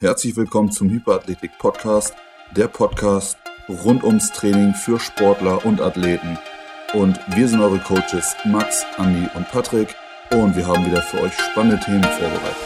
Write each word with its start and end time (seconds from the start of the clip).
Herzlich 0.00 0.36
willkommen 0.36 0.70
zum 0.70 0.90
Hyperathletik 0.90 1.58
Podcast, 1.58 2.14
der 2.54 2.68
Podcast 2.68 3.36
rund 3.68 4.04
ums 4.04 4.30
Training 4.30 4.72
für 4.72 5.00
Sportler 5.00 5.66
und 5.66 5.80
Athleten. 5.80 6.38
Und 6.94 7.18
wir 7.34 7.48
sind 7.48 7.60
eure 7.60 7.80
Coaches 7.80 8.36
Max, 8.44 8.86
Andi 8.96 9.28
und 9.34 9.48
Patrick 9.48 9.96
und 10.30 10.54
wir 10.54 10.68
haben 10.68 10.86
wieder 10.86 11.02
für 11.02 11.20
euch 11.20 11.32
spannende 11.32 11.84
Themen 11.84 12.04
vorbereitet. 12.04 12.56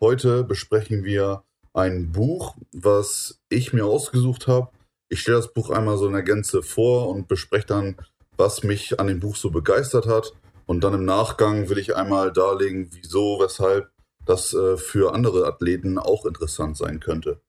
Heute 0.00 0.44
besprechen 0.44 1.02
wir 1.02 1.42
ein 1.72 2.12
Buch, 2.12 2.56
was 2.72 3.40
ich 3.48 3.72
mir 3.72 3.86
ausgesucht 3.86 4.46
habe. 4.46 4.70
Ich 5.08 5.20
stelle 5.20 5.38
das 5.38 5.52
Buch 5.52 5.70
einmal 5.70 5.98
so 5.98 6.06
in 6.06 6.12
der 6.12 6.22
Gänze 6.22 6.62
vor 6.62 7.08
und 7.08 7.28
bespreche 7.28 7.66
dann, 7.66 7.96
was 8.36 8.62
mich 8.62 8.98
an 9.00 9.06
dem 9.06 9.20
Buch 9.20 9.36
so 9.36 9.50
begeistert 9.50 10.06
hat. 10.06 10.32
Und 10.66 10.84
dann 10.84 10.94
im 10.94 11.04
Nachgang 11.04 11.68
will 11.68 11.78
ich 11.78 11.96
einmal 11.96 12.32
darlegen, 12.32 12.90
wieso, 12.92 13.40
weshalb 13.40 13.90
das 14.24 14.54
äh, 14.54 14.76
für 14.76 15.14
andere 15.14 15.46
Athleten 15.46 15.98
auch 15.98 16.26
interessant 16.26 16.76
sein 16.76 17.00
könnte. 17.00 17.40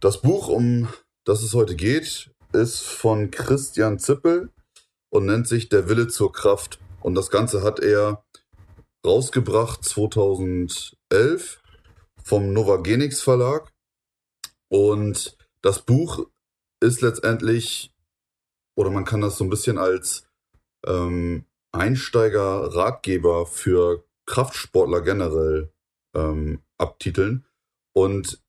Das 0.00 0.20
Buch, 0.20 0.48
um 0.48 0.88
das 1.24 1.42
es 1.42 1.54
heute 1.54 1.76
geht, 1.76 2.30
ist 2.52 2.82
von 2.82 3.30
Christian 3.30 3.98
Zippel 3.98 4.50
und 5.10 5.26
nennt 5.26 5.48
sich 5.48 5.68
Der 5.68 5.88
Wille 5.88 6.08
zur 6.08 6.32
Kraft. 6.32 6.78
Und 7.00 7.14
das 7.14 7.30
Ganze 7.30 7.62
hat 7.62 7.80
er 7.80 8.24
rausgebracht 9.04 9.84
2011 9.84 11.61
vom 12.22 12.52
Novagenix 12.52 13.20
Verlag. 13.20 13.72
Und 14.68 15.36
das 15.60 15.82
Buch 15.82 16.26
ist 16.80 17.00
letztendlich, 17.00 17.92
oder 18.76 18.90
man 18.90 19.04
kann 19.04 19.20
das 19.20 19.38
so 19.38 19.44
ein 19.44 19.50
bisschen 19.50 19.78
als 19.78 20.26
ähm, 20.86 21.46
Einsteiger-Ratgeber 21.72 23.46
für 23.46 24.04
Kraftsportler 24.26 25.02
generell 25.02 25.72
ähm, 26.14 26.62
abtiteln. 26.78 27.46
Und 27.94 28.42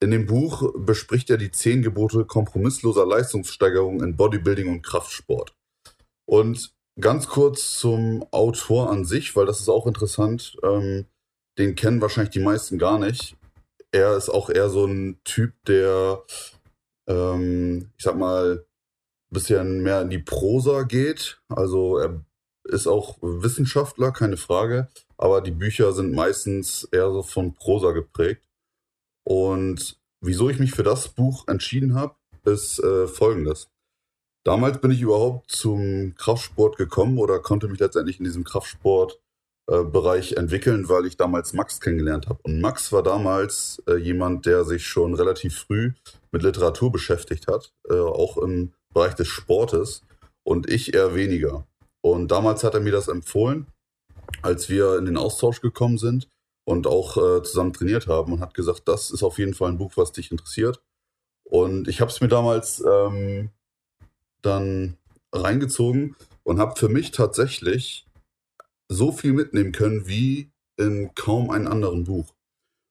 in 0.00 0.10
dem 0.10 0.26
Buch 0.26 0.72
bespricht 0.76 1.28
er 1.30 1.38
die 1.38 1.50
zehn 1.50 1.82
Gebote 1.82 2.24
kompromissloser 2.24 3.06
Leistungssteigerung 3.06 4.02
in 4.02 4.16
Bodybuilding 4.16 4.68
und 4.68 4.82
Kraftsport. 4.82 5.54
Und 6.24 6.72
ganz 7.00 7.28
kurz 7.28 7.78
zum 7.78 8.24
Autor 8.30 8.90
an 8.90 9.04
sich, 9.04 9.34
weil 9.34 9.46
das 9.46 9.60
ist 9.60 9.68
auch 9.68 9.86
interessant. 9.86 10.56
Ähm, 10.62 11.06
den 11.58 11.74
kennen 11.74 12.00
wahrscheinlich 12.00 12.32
die 12.32 12.40
meisten 12.40 12.78
gar 12.78 12.98
nicht. 12.98 13.36
Er 13.90 14.16
ist 14.16 14.28
auch 14.28 14.48
eher 14.48 14.70
so 14.70 14.86
ein 14.86 15.20
Typ, 15.24 15.52
der, 15.66 16.22
ähm, 17.06 17.90
ich 17.96 18.04
sag 18.04 18.16
mal, 18.16 18.64
ein 19.30 19.34
bisschen 19.34 19.82
mehr 19.82 20.00
in 20.02 20.10
die 20.10 20.18
Prosa 20.18 20.82
geht. 20.82 21.40
Also 21.48 21.98
er 21.98 22.24
ist 22.64 22.86
auch 22.86 23.18
Wissenschaftler, 23.20 24.12
keine 24.12 24.36
Frage, 24.36 24.88
aber 25.16 25.40
die 25.40 25.50
Bücher 25.50 25.92
sind 25.92 26.12
meistens 26.12 26.84
eher 26.92 27.10
so 27.10 27.22
von 27.22 27.54
Prosa 27.54 27.92
geprägt. 27.92 28.42
Und 29.24 29.98
wieso 30.20 30.48
ich 30.48 30.58
mich 30.58 30.72
für 30.72 30.82
das 30.82 31.08
Buch 31.08 31.46
entschieden 31.48 31.94
habe, 31.94 32.14
ist 32.44 32.78
äh, 32.78 33.06
folgendes. 33.06 33.68
Damals 34.44 34.80
bin 34.80 34.90
ich 34.90 35.02
überhaupt 35.02 35.50
zum 35.50 36.14
Kraftsport 36.14 36.76
gekommen 36.76 37.18
oder 37.18 37.40
konnte 37.40 37.68
mich 37.68 37.80
letztendlich 37.80 38.18
in 38.18 38.24
diesem 38.24 38.44
Kraftsport 38.44 39.20
äh, 39.70 39.84
Bereich 39.84 40.32
entwickeln, 40.32 40.88
weil 40.88 41.04
ich 41.04 41.18
damals 41.18 41.52
Max 41.52 41.80
kennengelernt 41.80 42.26
habe. 42.26 42.40
Und 42.42 42.60
Max 42.60 42.90
war 42.90 43.02
damals 43.02 43.82
äh, 43.86 43.96
jemand, 43.96 44.46
der 44.46 44.64
sich 44.64 44.86
schon 44.86 45.14
relativ 45.14 45.58
früh 45.58 45.92
mit 46.32 46.42
Literatur 46.42 46.90
beschäftigt 46.90 47.48
hat, 47.48 47.74
äh, 47.90 47.94
auch 47.94 48.38
im 48.38 48.72
Bereich 48.94 49.14
des 49.14 49.28
Sportes 49.28 50.02
und 50.42 50.70
ich 50.70 50.94
eher 50.94 51.14
weniger. 51.14 51.66
Und 52.00 52.30
damals 52.30 52.64
hat 52.64 52.72
er 52.72 52.80
mir 52.80 52.92
das 52.92 53.08
empfohlen, 53.08 53.66
als 54.40 54.70
wir 54.70 54.96
in 54.96 55.04
den 55.04 55.18
Austausch 55.18 55.60
gekommen 55.60 55.98
sind 55.98 56.28
und 56.64 56.86
auch 56.86 57.18
äh, 57.18 57.42
zusammen 57.42 57.74
trainiert 57.74 58.06
haben 58.06 58.32
und 58.32 58.40
hat 58.40 58.54
gesagt, 58.54 58.82
das 58.86 59.10
ist 59.10 59.22
auf 59.22 59.38
jeden 59.38 59.52
Fall 59.52 59.70
ein 59.70 59.78
Buch, 59.78 59.92
was 59.96 60.12
dich 60.12 60.30
interessiert. 60.30 60.80
Und 61.44 61.88
ich 61.88 62.00
habe 62.00 62.10
es 62.10 62.22
mir 62.22 62.28
damals 62.28 62.82
ähm, 62.86 63.50
dann 64.40 64.96
reingezogen 65.30 66.16
und 66.42 66.58
habe 66.58 66.78
für 66.78 66.88
mich 66.88 67.10
tatsächlich 67.10 68.07
so 68.88 69.12
viel 69.12 69.32
mitnehmen 69.32 69.72
können 69.72 70.08
wie 70.08 70.50
in 70.76 71.14
kaum 71.14 71.50
einem 71.50 71.68
anderen 71.68 72.04
Buch. 72.04 72.34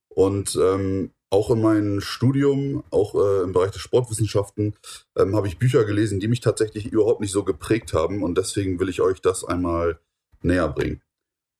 Und 0.10 0.58
ähm, 0.62 1.12
auch 1.30 1.52
in 1.52 1.62
meinem 1.62 2.02
Studium, 2.02 2.84
auch 2.90 3.16
äh, 3.16 3.44
im 3.44 3.52
Bereich 3.52 3.72
der 3.72 3.80
Sportwissenschaften, 3.80 4.76
ähm, 5.18 5.36
habe 5.36 5.48
ich 5.48 5.60
Bücher 5.60 5.84
gelesen, 5.84 6.20
die 6.20 6.28
mich 6.28 6.40
tatsächlich 6.40 6.88
überhaupt 6.88 7.22
nicht 7.22 7.32
so 7.32 7.44
geprägt 7.44 7.94
haben. 7.94 8.24
Und 8.24 8.38
deswegen 8.38 8.80
will 8.80 8.90
ich 8.90 9.02
euch 9.02 9.22
das 9.22 9.44
einmal 9.44 10.00
näher 10.42 10.70
bringen. 10.70 11.02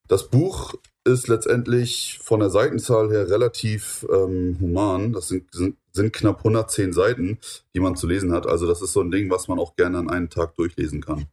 Das 0.08 0.30
Buch 0.30 0.76
ist 1.04 1.28
letztendlich 1.28 2.20
von 2.24 2.40
der 2.40 2.50
Seitenzahl 2.50 3.10
her 3.10 3.30
relativ 3.30 4.06
ähm, 4.12 4.58
human. 4.60 5.12
Das 5.12 5.28
sind, 5.28 5.54
sind, 5.54 5.78
sind 5.92 6.14
knapp 6.14 6.40
110 6.40 6.94
Seiten, 6.94 7.40
die 7.74 7.80
man 7.80 7.96
zu 7.96 8.08
lesen 8.08 8.32
hat. 8.32 8.48
Also 8.48 8.68
das 8.68 8.82
ist 8.82 8.94
so 8.94 9.02
ein 9.02 9.12
Ding, 9.12 9.30
was 9.30 9.48
man 9.48 9.60
auch 9.60 9.76
gerne 9.76 9.98
an 9.98 10.10
einem 10.10 10.30
Tag 10.30 10.56
durchlesen 10.56 11.02
kann. 11.02 11.28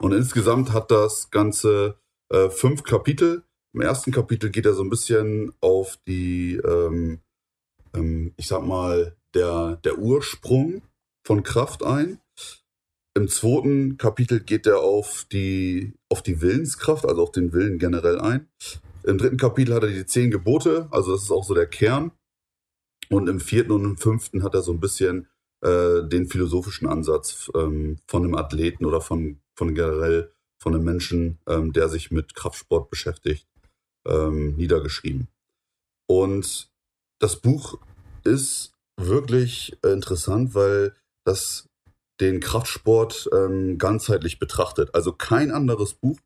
Und 0.00 0.12
insgesamt 0.12 0.72
hat 0.72 0.90
das 0.90 1.30
Ganze 1.30 1.98
äh, 2.30 2.50
fünf 2.50 2.84
Kapitel. 2.84 3.44
Im 3.74 3.80
ersten 3.80 4.12
Kapitel 4.12 4.50
geht 4.50 4.66
er 4.66 4.74
so 4.74 4.82
ein 4.82 4.90
bisschen 4.90 5.52
auf 5.60 5.98
die, 6.06 6.56
ähm, 6.56 7.20
ähm, 7.94 8.32
ich 8.36 8.46
sag 8.46 8.62
mal, 8.62 9.16
der, 9.34 9.76
der 9.84 9.98
Ursprung 9.98 10.82
von 11.26 11.42
Kraft 11.42 11.82
ein. 11.82 12.20
Im 13.14 13.28
zweiten 13.28 13.96
Kapitel 13.96 14.40
geht 14.40 14.66
er 14.66 14.80
auf 14.80 15.26
die, 15.30 15.94
auf 16.08 16.22
die 16.22 16.40
Willenskraft, 16.40 17.04
also 17.04 17.22
auf 17.22 17.32
den 17.32 17.52
Willen 17.52 17.78
generell 17.78 18.20
ein. 18.20 18.48
Im 19.02 19.18
dritten 19.18 19.36
Kapitel 19.36 19.74
hat 19.74 19.82
er 19.82 19.88
die 19.88 20.06
zehn 20.06 20.30
Gebote, 20.30 20.88
also 20.90 21.12
das 21.12 21.24
ist 21.24 21.30
auch 21.30 21.44
so 21.44 21.54
der 21.54 21.66
Kern. 21.66 22.12
Und 23.10 23.28
im 23.28 23.40
vierten 23.40 23.72
und 23.72 23.84
im 23.84 23.96
fünften 23.96 24.42
hat 24.42 24.54
er 24.54 24.62
so 24.62 24.72
ein 24.72 24.80
bisschen 24.80 25.28
äh, 25.62 26.04
den 26.04 26.28
philosophischen 26.28 26.86
Ansatz 26.86 27.50
ähm, 27.54 27.98
von 28.06 28.22
einem 28.22 28.34
Athleten 28.34 28.84
oder 28.84 29.00
von 29.00 29.40
von 29.58 29.74
generell 29.74 30.32
von 30.60 30.74
einem 30.74 30.84
Menschen, 30.84 31.38
ähm, 31.46 31.72
der 31.72 31.88
sich 31.88 32.10
mit 32.10 32.34
Kraftsport 32.34 32.90
beschäftigt, 32.90 33.46
ähm, 34.06 34.56
niedergeschrieben. 34.56 35.28
Und 36.06 36.70
das 37.18 37.36
Buch 37.36 37.78
ist 38.24 38.72
wirklich 38.96 39.76
interessant, 39.84 40.54
weil 40.54 40.94
das 41.24 41.68
den 42.20 42.40
Kraftsport 42.40 43.28
ähm, 43.32 43.78
ganzheitlich 43.78 44.38
betrachtet. 44.38 44.94
Also 44.94 45.12
kein 45.12 45.50
anderes 45.52 45.94
Buch 45.94 46.18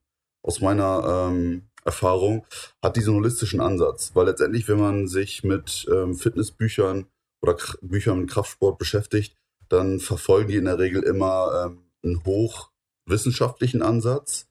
aus 0.42 0.60
meiner 0.60 1.28
ähm, 1.30 1.68
Erfahrung 1.84 2.46
hat 2.82 2.96
diesen 2.96 3.14
holistischen 3.14 3.60
Ansatz, 3.60 4.12
weil 4.14 4.26
letztendlich, 4.26 4.68
wenn 4.68 4.80
man 4.80 5.08
sich 5.08 5.42
mit 5.42 5.86
ähm, 5.92 6.14
Fitnessbüchern 6.14 7.06
oder 7.42 7.56
Büchern 7.82 8.20
mit 8.20 8.30
Kraftsport 8.30 8.78
beschäftigt, 8.78 9.36
dann 9.68 10.00
verfolgen 10.00 10.48
die 10.48 10.56
in 10.56 10.66
der 10.66 10.78
Regel 10.78 11.02
immer 11.02 11.66
ähm, 11.66 11.84
einen 12.04 12.24
hoch 12.24 12.71
wissenschaftlichen 13.06 13.82
Ansatz, 13.82 14.48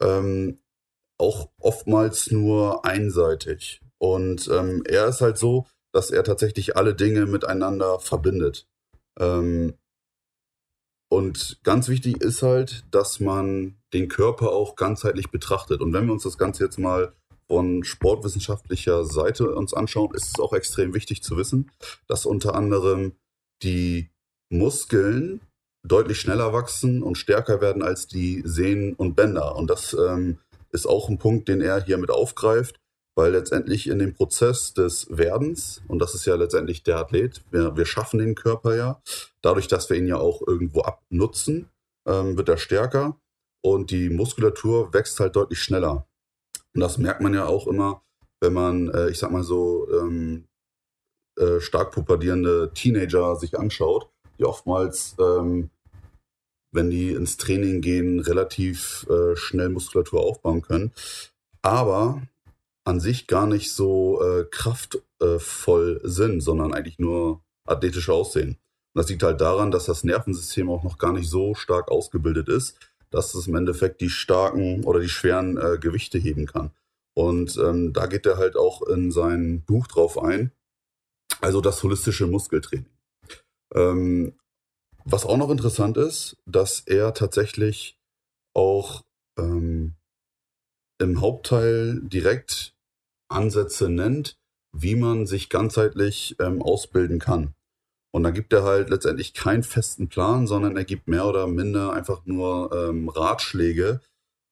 ähm, 0.00 0.58
auch 1.18 1.50
oftmals 1.58 2.30
nur 2.30 2.84
einseitig. 2.84 3.80
Und 3.98 4.48
ähm, 4.48 4.82
er 4.86 5.06
ist 5.08 5.20
halt 5.20 5.38
so, 5.38 5.66
dass 5.92 6.10
er 6.10 6.24
tatsächlich 6.24 6.76
alle 6.76 6.94
Dinge 6.94 7.26
miteinander 7.26 8.00
verbindet. 8.00 8.66
Ähm, 9.18 9.74
und 11.08 11.60
ganz 11.62 11.88
wichtig 11.88 12.20
ist 12.20 12.42
halt, 12.42 12.84
dass 12.90 13.20
man 13.20 13.76
den 13.92 14.08
Körper 14.08 14.50
auch 14.50 14.74
ganzheitlich 14.74 15.30
betrachtet. 15.30 15.80
Und 15.80 15.92
wenn 15.92 16.06
wir 16.06 16.12
uns 16.12 16.24
das 16.24 16.38
Ganze 16.38 16.64
jetzt 16.64 16.78
mal 16.78 17.14
von 17.46 17.84
sportwissenschaftlicher 17.84 19.04
Seite 19.04 19.54
uns 19.54 19.74
anschauen, 19.74 20.14
ist 20.14 20.26
es 20.26 20.40
auch 20.40 20.52
extrem 20.52 20.94
wichtig 20.94 21.22
zu 21.22 21.36
wissen, 21.36 21.70
dass 22.08 22.26
unter 22.26 22.54
anderem 22.54 23.12
die 23.62 24.10
Muskeln 24.50 25.40
deutlich 25.84 26.18
schneller 26.18 26.52
wachsen 26.52 27.02
und 27.02 27.16
stärker 27.16 27.60
werden 27.60 27.82
als 27.82 28.06
die 28.06 28.42
Sehnen 28.44 28.94
und 28.94 29.14
Bänder. 29.14 29.54
Und 29.56 29.68
das 29.68 29.94
ähm, 29.94 30.38
ist 30.72 30.86
auch 30.86 31.08
ein 31.08 31.18
Punkt, 31.18 31.48
den 31.48 31.60
er 31.60 31.84
hier 31.84 31.98
mit 31.98 32.10
aufgreift, 32.10 32.80
weil 33.14 33.32
letztendlich 33.32 33.86
in 33.86 33.98
dem 33.98 34.14
Prozess 34.14 34.74
des 34.74 35.06
Werdens, 35.10 35.82
und 35.86 36.00
das 36.00 36.14
ist 36.14 36.26
ja 36.26 36.34
letztendlich 36.34 36.82
der 36.82 36.98
Athlet, 36.98 37.42
wir, 37.50 37.76
wir 37.76 37.86
schaffen 37.86 38.18
den 38.18 38.34
Körper 38.34 38.74
ja, 38.74 39.00
dadurch, 39.42 39.68
dass 39.68 39.88
wir 39.90 39.96
ihn 39.96 40.08
ja 40.08 40.16
auch 40.16 40.42
irgendwo 40.46 40.80
abnutzen, 40.80 41.68
ähm, 42.08 42.36
wird 42.36 42.48
er 42.48 42.56
stärker 42.56 43.20
und 43.62 43.90
die 43.90 44.10
Muskulatur 44.10 44.92
wächst 44.92 45.20
halt 45.20 45.36
deutlich 45.36 45.60
schneller. 45.60 46.06
Und 46.74 46.80
das 46.80 46.98
merkt 46.98 47.20
man 47.20 47.34
ja 47.34 47.46
auch 47.46 47.66
immer, 47.66 48.02
wenn 48.40 48.52
man, 48.52 48.88
äh, 48.88 49.10
ich 49.10 49.18
sag 49.18 49.30
mal 49.30 49.44
so, 49.44 49.86
ähm, 49.92 50.46
äh, 51.38 51.60
stark 51.60 51.92
propagierende 51.92 52.72
Teenager 52.74 53.36
sich 53.36 53.58
anschaut, 53.58 54.08
die 54.38 54.44
oftmals 54.44 55.16
ähm, 55.18 55.70
wenn 56.74 56.90
die 56.90 57.12
ins 57.12 57.36
Training 57.36 57.80
gehen, 57.80 58.20
relativ 58.20 59.06
äh, 59.08 59.36
schnell 59.36 59.68
Muskulatur 59.68 60.20
aufbauen 60.20 60.62
können. 60.62 60.92
Aber 61.62 62.22
an 62.84 63.00
sich 63.00 63.26
gar 63.26 63.46
nicht 63.46 63.72
so 63.72 64.22
äh, 64.22 64.44
kraftvoll 64.50 66.00
sind, 66.04 66.40
sondern 66.42 66.74
eigentlich 66.74 66.98
nur 66.98 67.40
athletisch 67.66 68.10
aussehen. 68.10 68.58
Und 68.94 69.00
das 69.00 69.08
liegt 69.08 69.22
halt 69.22 69.40
daran, 69.40 69.70
dass 69.70 69.86
das 69.86 70.04
Nervensystem 70.04 70.68
auch 70.68 70.84
noch 70.84 70.98
gar 70.98 71.12
nicht 71.12 71.28
so 71.28 71.54
stark 71.54 71.90
ausgebildet 71.90 72.48
ist, 72.48 72.78
dass 73.10 73.34
es 73.34 73.46
im 73.46 73.54
Endeffekt 73.54 74.00
die 74.00 74.10
starken 74.10 74.84
oder 74.84 75.00
die 75.00 75.08
schweren 75.08 75.56
äh, 75.56 75.78
Gewichte 75.78 76.18
heben 76.18 76.46
kann. 76.46 76.70
Und 77.14 77.56
ähm, 77.56 77.92
da 77.92 78.06
geht 78.06 78.26
er 78.26 78.36
halt 78.36 78.56
auch 78.56 78.82
in 78.82 79.10
sein 79.12 79.62
Buch 79.62 79.86
drauf 79.86 80.22
ein. 80.22 80.50
Also 81.40 81.60
das 81.60 81.82
holistische 81.82 82.26
Muskeltraining. 82.26 82.86
Ähm, 83.74 84.34
was 85.04 85.26
auch 85.26 85.36
noch 85.36 85.50
interessant 85.50 85.96
ist, 85.96 86.36
dass 86.46 86.80
er 86.80 87.14
tatsächlich 87.14 87.98
auch 88.54 89.02
ähm, 89.38 89.94
im 90.98 91.20
Hauptteil 91.20 92.00
direkt 92.02 92.74
Ansätze 93.28 93.88
nennt, 93.88 94.38
wie 94.72 94.96
man 94.96 95.26
sich 95.26 95.48
ganzheitlich 95.48 96.36
ähm, 96.40 96.62
ausbilden 96.62 97.18
kann. 97.18 97.54
Und 98.12 98.22
da 98.22 98.30
gibt 98.30 98.52
er 98.52 98.62
halt 98.62 98.90
letztendlich 98.90 99.34
keinen 99.34 99.64
festen 99.64 100.08
Plan, 100.08 100.46
sondern 100.46 100.76
er 100.76 100.84
gibt 100.84 101.08
mehr 101.08 101.26
oder 101.26 101.46
minder 101.46 101.92
einfach 101.92 102.24
nur 102.26 102.72
ähm, 102.72 103.08
Ratschläge, 103.08 104.00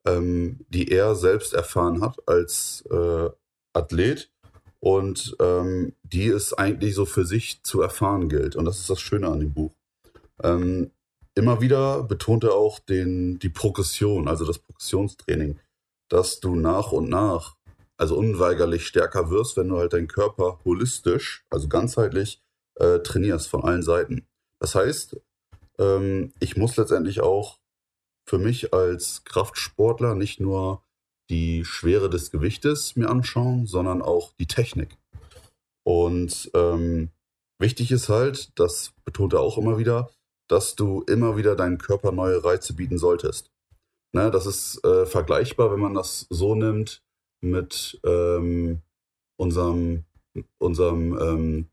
ähm, 0.07 0.67
die 0.69 0.91
er 0.91 1.15
selbst 1.15 1.55
erfahren 1.55 2.01
hat 2.01 2.29
als 2.29 2.85
äh, 2.91 3.31
Athlet 3.73 4.33
und 4.81 5.37
ähm, 5.41 5.95
die 6.03 6.27
es 6.27 6.53
eigentlich 6.53 6.97
so 6.97 7.07
für 7.07 7.25
sich 7.25 7.63
zu 7.63 7.81
erfahren 7.81 8.29
gilt. 8.29 8.57
Und 8.57 8.65
das 8.65 8.81
ist 8.81 8.91
das 8.91 9.01
Schöne 9.01 9.29
an 9.29 9.39
dem 9.39 9.55
Buch. 9.55 9.73
Ähm, 10.43 10.91
immer 11.35 11.61
wieder 11.61 12.03
betont 12.03 12.45
er 12.45 12.55
auch 12.55 12.79
den, 12.79 13.39
die 13.39 13.49
Progression, 13.49 14.29
also 14.29 14.45
das 14.45 14.59
Progressionstraining, 14.59 15.59
dass 16.09 16.41
du 16.41 16.55
nach 16.55 16.93
und 16.93 17.09
nach, 17.09 17.57
also 17.97 18.17
unweigerlich 18.17 18.87
stärker 18.87 19.31
wirst, 19.31 19.57
wenn 19.57 19.69
du 19.69 19.79
halt 19.79 19.93
deinen 19.93 20.09
Körper 20.09 20.59
holistisch, 20.65 21.45
also 21.51 21.69
ganzheitlich 21.69 22.43
äh, 22.77 22.99
trainierst 22.99 23.49
von 23.49 23.65
allen 23.65 23.83
Seiten. 23.83 24.27
Das 24.59 24.75
heißt, 24.75 25.17
ähm, 25.79 26.33
ich 26.41 26.57
muss 26.57 26.77
letztendlich 26.77 27.21
auch 27.21 27.59
für 28.25 28.39
mich 28.39 28.73
als 28.73 29.25
Kraftsportler 29.25 30.15
nicht 30.15 30.41
nur 30.41 30.83
die 31.31 31.65
Schwere 31.65 32.11
des 32.11 32.31
Gewichtes 32.31 32.97
mir 32.97 33.09
anschauen, 33.09 33.67
sondern 33.67 34.03
auch 34.03 34.33
die 34.35 34.47
Technik. 34.47 34.97
Und 35.85 36.51
ähm, 36.55 37.11
wichtig 37.59 37.91
ist 37.91 38.09
halt, 38.09 38.59
das 38.59 38.93
betont 39.05 39.33
er 39.33 39.41
auch 39.41 39.59
immer 39.59 39.79
wieder, 39.79 40.11
dass 40.53 40.77
du 40.77 41.03
immer 41.09 41.39
wieder 41.39 41.57
deinem 41.57 41.79
Körper 41.79 42.13
neue 42.13 42.45
Reize 42.45 42.75
bieten 42.75 42.99
solltest. 42.99 43.51
Ne, 44.15 44.31
das 44.31 44.45
ist 44.45 44.85
äh, 44.85 45.07
vergleichbar, 45.07 45.73
wenn 45.73 45.81
man 45.81 45.95
das 45.95 46.27
so 46.29 46.55
nimmt 46.55 47.03
mit 47.41 47.99
ähm, 48.05 48.83
unserem, 49.39 50.05
unserem 50.59 51.19
ähm, 51.19 51.69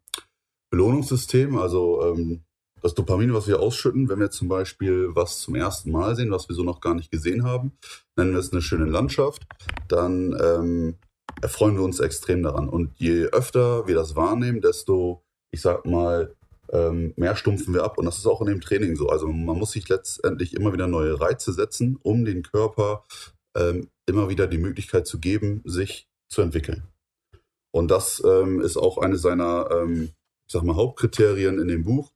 Belohnungssystem, 0.72 1.58
also 1.58 2.02
ähm, 2.06 2.46
das 2.81 2.94
Dopamin, 2.94 3.34
was 3.34 3.50
wir 3.50 3.60
ausschütten, 3.60 4.08
wenn 4.08 4.22
wir 4.22 4.31
zum 4.31 4.48
Beispiel 4.48 5.10
was 5.14 5.42
zum 5.42 5.56
ersten 5.56 5.92
Mal 5.92 6.16
sehen, 6.16 6.31
was 6.31 6.48
wir 6.48 6.56
so 6.56 6.64
noch 6.64 6.80
gar 6.80 6.94
nicht 6.96 7.12
gesehen 7.12 7.44
haben, 7.44 7.74
nennen 8.16 8.31
wir 8.31 8.40
es 8.40 8.54
eine 8.54 8.62
schöne 8.62 8.86
Landschaft, 8.86 9.46
dann 9.90 10.38
ähm, 10.42 10.96
erfreuen 11.42 11.76
wir 11.76 11.84
uns 11.84 12.00
extrem 12.00 12.44
daran. 12.44 12.70
Und 12.70 12.98
je 12.98 13.26
öfter 13.26 13.88
wir 13.88 13.96
das 13.96 14.16
wahrnehmen, 14.16 14.62
desto, 14.62 15.22
ich 15.52 15.60
sag 15.60 15.86
mal, 15.86 16.34
ähm, 16.71 17.13
mehr 17.16 17.36
stumpfen 17.36 17.74
wir 17.74 17.83
ab. 17.83 17.98
Und 17.98 18.06
das 18.06 18.18
ist 18.18 18.25
auch 18.25 18.42
in 18.42 18.48
dem 18.48 18.62
Training 18.62 18.95
so. 18.95 19.10
Also 19.10 19.27
man 19.27 19.57
muss 19.57 19.71
sich 19.71 19.88
letztendlich 19.89 20.54
immer 20.54 20.74
wieder 20.74 20.88
neue 20.88 21.19
Reize 21.19 21.54
setzen, 21.54 21.98
um 22.01 22.25
den 22.25 22.44
Körper 22.44 23.04
ähm, 23.56 23.89
immer 24.06 24.30
wieder 24.30 24.48
die 24.48 24.57
Möglichkeit 24.57 25.07
zu 25.07 25.19
geben, 25.19 25.62
sich 25.66 26.07
zu 26.30 26.42
entwickeln. 26.42 26.83
Und 27.71 27.89
das 27.89 28.21
ähm, 28.25 28.62
ist 28.62 28.77
auch 28.77 28.98
eine 28.98 29.18
seiner 29.18 29.69
ähm, 29.71 30.10
ich 30.50 30.54
sag 30.54 30.63
mal, 30.63 30.75
Hauptkriterien 30.75 31.60
in 31.60 31.68
dem 31.68 31.83
Buch, 31.83 32.12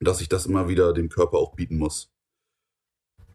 dass 0.00 0.20
ich 0.20 0.28
das 0.28 0.44
immer 0.44 0.68
wieder 0.68 0.92
dem 0.92 1.08
Körper 1.08 1.38
auch 1.38 1.54
bieten 1.54 1.78
muss. 1.78 2.10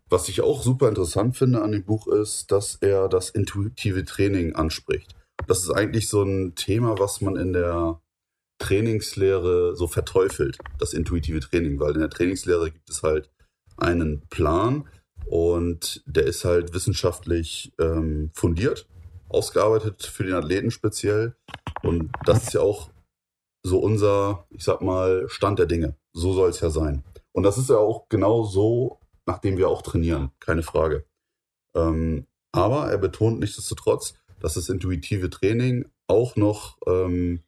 Was 0.07 0.29
ich 0.29 0.41
auch 0.41 0.61
super 0.61 0.87
interessant 0.87 1.35
finde 1.35 1.63
an 1.63 1.71
dem 1.71 1.83
Buch 1.83 2.05
ist, 2.05 2.51
dass 2.51 2.75
er 2.75 3.09
das 3.09 3.31
intuitive 3.31 4.05
Training 4.05 4.53
anspricht. 4.53 5.15
Das 5.47 5.63
ist 5.63 5.71
eigentlich 5.71 6.09
so 6.09 6.21
ein 6.21 6.53
Thema, 6.53 6.99
was 6.99 7.21
man 7.21 7.37
in 7.37 7.53
der 7.53 7.99
Trainingslehre 8.63 9.75
so 9.75 9.87
verteufelt, 9.87 10.57
das 10.79 10.93
intuitive 10.93 11.41
Training, 11.41 11.79
weil 11.81 11.93
in 11.93 11.99
der 11.99 12.09
Trainingslehre 12.09 12.71
gibt 12.71 12.89
es 12.89 13.03
halt 13.03 13.29
einen 13.75 14.21
Plan 14.29 14.87
und 15.25 16.01
der 16.05 16.25
ist 16.25 16.45
halt 16.45 16.73
wissenschaftlich 16.73 17.73
ähm, 17.77 18.31
fundiert, 18.33 18.87
ausgearbeitet 19.27 20.03
für 20.03 20.23
den 20.23 20.35
Athleten 20.35 20.71
speziell. 20.71 21.35
Und 21.81 22.09
das 22.25 22.43
ist 22.43 22.53
ja 22.53 22.61
auch 22.61 22.89
so 23.63 23.79
unser, 23.79 24.45
ich 24.49 24.63
sag 24.63 24.81
mal, 24.81 25.27
Stand 25.27 25.59
der 25.59 25.65
Dinge. 25.65 25.97
So 26.13 26.31
soll 26.33 26.49
es 26.49 26.61
ja 26.61 26.69
sein. 26.69 27.03
Und 27.33 27.43
das 27.43 27.57
ist 27.57 27.69
ja 27.69 27.77
auch 27.77 28.07
genau 28.07 28.45
so, 28.45 28.99
nachdem 29.25 29.57
wir 29.57 29.67
auch 29.67 29.81
trainieren, 29.81 30.31
keine 30.39 30.63
Frage. 30.63 31.05
Ähm, 31.75 32.27
aber 32.53 32.89
er 32.89 32.97
betont 32.97 33.39
nichtsdestotrotz, 33.39 34.13
dass 34.39 34.53
das 34.53 34.69
intuitive 34.69 35.29
Training 35.29 35.85
auch 36.07 36.37
noch 36.37 36.77
ähm, 36.87 37.43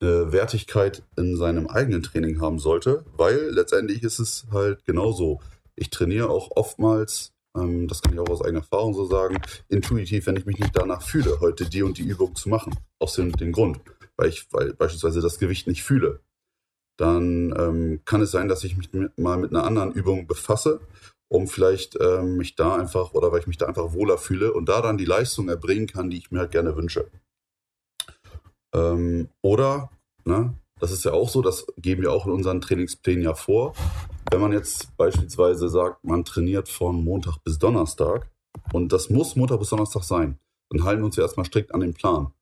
eine 0.00 0.32
Wertigkeit 0.32 1.02
in 1.16 1.36
seinem 1.36 1.66
eigenen 1.66 2.02
Training 2.02 2.40
haben 2.40 2.58
sollte, 2.58 3.04
weil 3.16 3.50
letztendlich 3.50 4.02
ist 4.02 4.18
es 4.18 4.46
halt 4.52 4.84
genauso. 4.84 5.40
Ich 5.76 5.90
trainiere 5.90 6.28
auch 6.28 6.50
oftmals, 6.56 7.32
ähm, 7.56 7.88
das 7.88 8.02
kann 8.02 8.12
ich 8.12 8.20
auch 8.20 8.28
aus 8.28 8.42
eigener 8.42 8.60
Erfahrung 8.60 8.94
so 8.94 9.06
sagen, 9.06 9.40
intuitiv, 9.68 10.26
wenn 10.26 10.36
ich 10.36 10.46
mich 10.46 10.58
nicht 10.58 10.76
danach 10.76 11.02
fühle, 11.02 11.40
heute 11.40 11.68
die 11.68 11.82
und 11.82 11.98
die 11.98 12.02
Übung 12.02 12.34
zu 12.34 12.48
machen. 12.48 12.74
Aus 12.98 13.14
dem, 13.14 13.32
dem 13.32 13.52
Grund 13.52 13.80
weil 14.16 14.28
ich 14.28 14.46
weil 14.52 14.74
beispielsweise 14.74 15.20
das 15.20 15.38
Gewicht 15.38 15.66
nicht 15.66 15.82
fühle, 15.82 16.20
dann 16.96 17.54
ähm, 17.58 18.00
kann 18.04 18.20
es 18.20 18.30
sein, 18.30 18.48
dass 18.48 18.64
ich 18.64 18.76
mich 18.76 18.92
mit, 18.92 19.18
mal 19.18 19.36
mit 19.36 19.50
einer 19.50 19.64
anderen 19.64 19.92
Übung 19.92 20.26
befasse, 20.26 20.80
um 21.28 21.48
vielleicht 21.48 21.98
ähm, 22.00 22.36
mich 22.36 22.54
da 22.54 22.76
einfach 22.76 23.14
oder 23.14 23.32
weil 23.32 23.40
ich 23.40 23.46
mich 23.46 23.58
da 23.58 23.66
einfach 23.66 23.92
wohler 23.92 24.18
fühle 24.18 24.52
und 24.52 24.68
da 24.68 24.80
dann 24.80 24.98
die 24.98 25.04
Leistung 25.04 25.48
erbringen 25.48 25.86
kann, 25.86 26.10
die 26.10 26.18
ich 26.18 26.30
mir 26.30 26.40
halt 26.40 26.52
gerne 26.52 26.76
wünsche. 26.76 27.10
Ähm, 28.74 29.28
oder, 29.42 29.90
ne, 30.24 30.54
das 30.80 30.90
ist 30.90 31.04
ja 31.04 31.12
auch 31.12 31.28
so, 31.28 31.40
das 31.40 31.66
geben 31.78 32.02
wir 32.02 32.12
auch 32.12 32.26
in 32.26 32.32
unseren 32.32 32.60
Trainingsplänen 32.60 33.22
ja 33.22 33.34
vor. 33.34 33.74
Wenn 34.30 34.40
man 34.40 34.52
jetzt 34.52 34.96
beispielsweise 34.96 35.68
sagt, 35.68 36.04
man 36.04 36.24
trainiert 36.24 36.68
von 36.68 37.02
Montag 37.04 37.38
bis 37.44 37.58
Donnerstag 37.58 38.30
und 38.72 38.92
das 38.92 39.08
muss 39.10 39.36
Montag 39.36 39.60
bis 39.60 39.70
Donnerstag 39.70 40.02
sein, 40.02 40.38
dann 40.70 40.84
halten 40.84 41.02
wir 41.02 41.06
uns 41.06 41.16
ja 41.16 41.22
erstmal 41.22 41.46
strikt 41.46 41.72
an 41.72 41.80
den 41.80 41.94
Plan. 41.94 42.32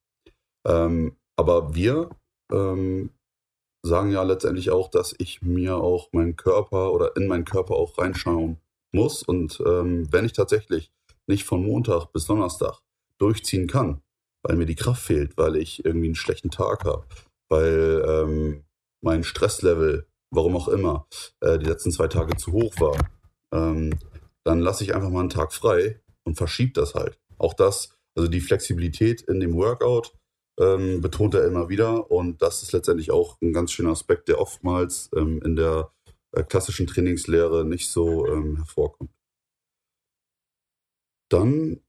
Ähm, 0.66 1.16
aber 1.36 1.74
wir 1.74 2.10
ähm, 2.50 3.10
sagen 3.84 4.12
ja 4.12 4.22
letztendlich 4.22 4.70
auch, 4.70 4.88
dass 4.88 5.14
ich 5.18 5.42
mir 5.42 5.76
auch 5.76 6.12
meinen 6.12 6.36
Körper 6.36 6.92
oder 6.92 7.16
in 7.16 7.26
meinen 7.26 7.44
Körper 7.44 7.74
auch 7.74 7.98
reinschauen 7.98 8.58
muss. 8.92 9.22
Und 9.22 9.62
ähm, 9.66 10.10
wenn 10.12 10.24
ich 10.24 10.32
tatsächlich 10.32 10.90
nicht 11.26 11.44
von 11.44 11.64
Montag 11.64 12.12
bis 12.12 12.26
Donnerstag 12.26 12.80
durchziehen 13.18 13.66
kann, 13.66 14.02
weil 14.42 14.56
mir 14.56 14.66
die 14.66 14.74
Kraft 14.74 15.02
fehlt, 15.02 15.36
weil 15.36 15.56
ich 15.56 15.84
irgendwie 15.84 16.06
einen 16.06 16.14
schlechten 16.14 16.50
Tag 16.50 16.84
habe, 16.84 17.04
weil 17.48 18.04
ähm, 18.06 18.64
mein 19.02 19.24
Stresslevel, 19.24 20.06
warum 20.30 20.56
auch 20.56 20.68
immer, 20.68 21.06
äh, 21.40 21.58
die 21.58 21.66
letzten 21.66 21.92
zwei 21.92 22.08
Tage 22.08 22.36
zu 22.36 22.52
hoch 22.52 22.74
war, 22.80 22.96
ähm, 23.52 23.98
dann 24.44 24.60
lasse 24.60 24.84
ich 24.84 24.94
einfach 24.94 25.10
mal 25.10 25.20
einen 25.20 25.30
Tag 25.30 25.52
frei 25.52 26.00
und 26.24 26.36
verschiebe 26.36 26.72
das 26.72 26.94
halt. 26.94 27.18
Auch 27.38 27.54
das, 27.54 27.96
also 28.16 28.28
die 28.28 28.40
Flexibilität 28.40 29.22
in 29.22 29.40
dem 29.40 29.54
Workout, 29.54 30.12
ähm, 30.58 31.00
betont 31.00 31.34
er 31.34 31.46
immer 31.46 31.68
wieder. 31.68 32.10
Und 32.10 32.42
das 32.42 32.62
ist 32.62 32.72
letztendlich 32.72 33.10
auch 33.10 33.40
ein 33.40 33.52
ganz 33.52 33.72
schöner 33.72 33.90
Aspekt, 33.90 34.28
der 34.28 34.40
oftmals 34.40 35.10
ähm, 35.16 35.40
in 35.42 35.56
der 35.56 35.92
äh, 36.32 36.42
klassischen 36.42 36.86
Trainingslehre 36.86 37.64
nicht 37.64 37.88
so 37.88 38.26
ähm, 38.26 38.56
hervorkommt. 38.56 39.10
Dann 41.30 41.80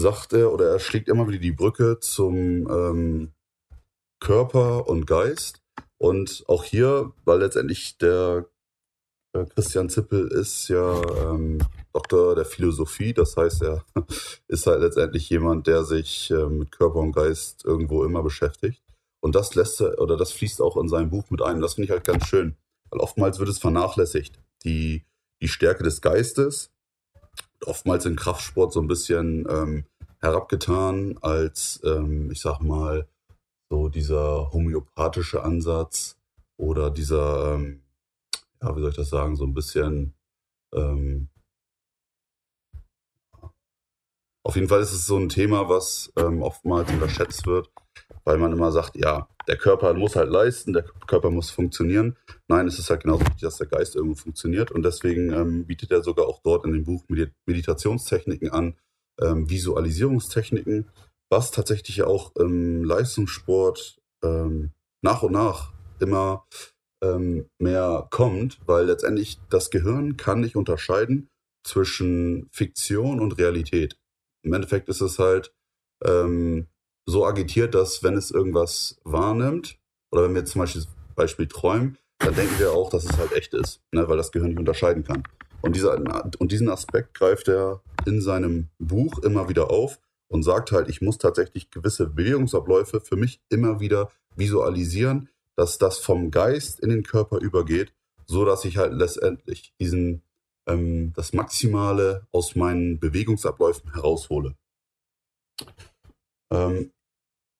sagt 0.00 0.32
er 0.32 0.52
oder 0.52 0.70
er 0.72 0.80
schlägt 0.80 1.08
immer 1.08 1.28
wieder 1.28 1.38
die 1.38 1.52
Brücke 1.52 2.00
zum 2.00 2.68
ähm, 2.68 3.32
Körper 4.20 4.88
und 4.88 5.06
Geist. 5.06 5.62
Und 5.98 6.44
auch 6.48 6.64
hier, 6.64 7.12
weil 7.24 7.40
letztendlich 7.40 7.98
der 7.98 8.46
äh, 9.32 9.44
Christian 9.44 9.88
Zippel 9.90 10.28
ist 10.28 10.68
ja 10.68 11.02
ähm, 11.32 11.58
Doktor 11.92 12.34
der 12.34 12.44
Philosophie. 12.44 13.12
Das 13.12 13.36
heißt, 13.36 13.62
er 13.62 13.84
ist 14.48 14.66
halt 14.66 14.80
letztendlich 14.80 15.28
jemand, 15.30 15.66
der 15.66 15.84
sich 15.84 16.30
äh, 16.30 16.46
mit 16.46 16.72
Körper 16.72 17.00
und 17.00 17.12
Geist 17.12 17.64
irgendwo 17.64 18.04
immer 18.04 18.22
beschäftigt. 18.22 18.82
Und 19.20 19.34
das 19.34 19.54
lässt 19.54 19.80
er, 19.80 20.00
oder 20.00 20.16
das 20.16 20.32
fließt 20.32 20.62
auch 20.62 20.76
in 20.76 20.88
seinem 20.88 21.10
Buch 21.10 21.30
mit 21.30 21.42
ein. 21.42 21.60
Das 21.60 21.74
finde 21.74 21.86
ich 21.86 21.90
halt 21.90 22.04
ganz 22.04 22.26
schön. 22.26 22.56
Weil 22.90 23.00
oftmals 23.00 23.38
wird 23.38 23.48
es 23.48 23.58
vernachlässigt. 23.58 24.38
Die, 24.64 25.04
die 25.42 25.48
Stärke 25.48 25.84
des 25.84 26.00
Geistes, 26.00 26.70
oftmals 27.64 28.06
im 28.06 28.16
Kraftsport 28.16 28.72
so 28.72 28.80
ein 28.80 28.88
bisschen 28.88 29.46
ähm, 29.48 29.84
herabgetan 30.20 31.18
als, 31.22 31.80
ähm, 31.84 32.30
ich 32.30 32.40
sag 32.40 32.60
mal, 32.60 33.08
so 33.70 33.88
dieser 33.88 34.50
homöopathische 34.52 35.42
Ansatz 35.42 36.18
oder 36.56 36.90
dieser, 36.90 37.54
ähm, 37.54 37.82
ja, 38.62 38.76
wie 38.76 38.80
soll 38.80 38.90
ich 38.90 38.96
das 38.96 39.10
sagen, 39.10 39.36
so 39.36 39.44
ein 39.44 39.54
bisschen 39.54 40.14
ähm, 40.74 41.28
Auf 44.42 44.56
jeden 44.56 44.68
Fall 44.68 44.80
ist 44.80 44.92
es 44.92 45.06
so 45.06 45.16
ein 45.16 45.28
Thema, 45.28 45.68
was 45.68 46.12
ähm, 46.16 46.42
oftmals 46.42 46.90
unterschätzt 46.90 47.46
wird, 47.46 47.70
weil 48.24 48.38
man 48.38 48.52
immer 48.52 48.72
sagt, 48.72 48.96
ja, 48.96 49.28
der 49.46 49.56
Körper 49.56 49.92
muss 49.94 50.16
halt 50.16 50.30
leisten, 50.30 50.72
der 50.72 50.84
Körper 51.06 51.30
muss 51.30 51.50
funktionieren. 51.50 52.16
Nein, 52.48 52.66
es 52.66 52.78
ist 52.78 52.88
halt 52.88 53.02
genauso 53.02 53.20
wichtig, 53.20 53.42
dass 53.42 53.58
der 53.58 53.66
Geist 53.66 53.96
irgendwo 53.96 54.16
funktioniert. 54.16 54.70
Und 54.70 54.82
deswegen 54.82 55.32
ähm, 55.32 55.66
bietet 55.66 55.90
er 55.90 56.02
sogar 56.02 56.26
auch 56.26 56.40
dort 56.42 56.64
in 56.64 56.72
dem 56.72 56.84
Buch 56.84 57.04
Meditationstechniken 57.46 58.50
an, 58.50 58.76
ähm, 59.22 59.48
Visualisierungstechniken, 59.48 60.88
was 61.30 61.50
tatsächlich 61.50 62.02
auch 62.02 62.34
im 62.36 62.84
Leistungssport 62.84 64.00
ähm, 64.24 64.70
nach 65.02 65.22
und 65.22 65.32
nach 65.32 65.72
immer 66.00 66.44
ähm, 67.02 67.48
mehr 67.58 68.08
kommt, 68.10 68.58
weil 68.66 68.86
letztendlich 68.86 69.38
das 69.48 69.70
Gehirn 69.70 70.16
kann 70.16 70.40
nicht 70.40 70.56
unterscheiden 70.56 71.28
zwischen 71.66 72.48
Fiktion 72.52 73.20
und 73.20 73.38
Realität. 73.38 73.96
Im 74.42 74.52
Endeffekt 74.52 74.88
ist 74.88 75.00
es 75.00 75.18
halt 75.18 75.52
ähm, 76.04 76.66
so 77.06 77.26
agitiert, 77.26 77.74
dass 77.74 78.02
wenn 78.02 78.16
es 78.16 78.30
irgendwas 78.30 79.00
wahrnimmt, 79.04 79.78
oder 80.12 80.24
wenn 80.24 80.34
wir 80.34 80.44
zum 80.44 80.60
Beispiel 80.60 80.84
Beispiel 81.14 81.46
träumen, 81.46 81.98
dann 82.18 82.34
denken 82.34 82.58
wir 82.58 82.72
auch, 82.72 82.90
dass 82.90 83.04
es 83.04 83.16
halt 83.16 83.32
echt 83.32 83.54
ist, 83.54 83.82
ne, 83.92 84.08
weil 84.08 84.16
das 84.16 84.32
Gehirn 84.32 84.50
nicht 84.50 84.58
unterscheiden 84.58 85.04
kann. 85.04 85.22
Und, 85.62 85.76
dieser, 85.76 85.98
und 86.38 86.52
diesen 86.52 86.68
Aspekt 86.68 87.14
greift 87.14 87.48
er 87.48 87.82
in 88.06 88.20
seinem 88.20 88.68
Buch 88.78 89.18
immer 89.18 89.48
wieder 89.48 89.70
auf 89.70 90.00
und 90.28 90.42
sagt 90.42 90.72
halt, 90.72 90.88
ich 90.88 91.00
muss 91.00 91.18
tatsächlich 91.18 91.70
gewisse 91.70 92.06
Bewegungsabläufe 92.06 93.00
für 93.00 93.16
mich 93.16 93.40
immer 93.50 93.80
wieder 93.80 94.10
visualisieren, 94.36 95.28
dass 95.56 95.78
das 95.78 95.98
vom 95.98 96.30
Geist 96.30 96.80
in 96.80 96.90
den 96.90 97.02
Körper 97.02 97.38
übergeht, 97.38 97.92
so 98.26 98.44
dass 98.44 98.64
ich 98.64 98.78
halt 98.78 98.94
letztendlich 98.94 99.74
diesen 99.80 100.22
ähm, 100.66 101.12
das 101.14 101.32
Maximale 101.32 102.26
aus 102.32 102.54
meinen 102.54 102.98
Bewegungsabläufen 102.98 103.92
heraushole. 103.92 104.54
Ähm, 106.52 106.92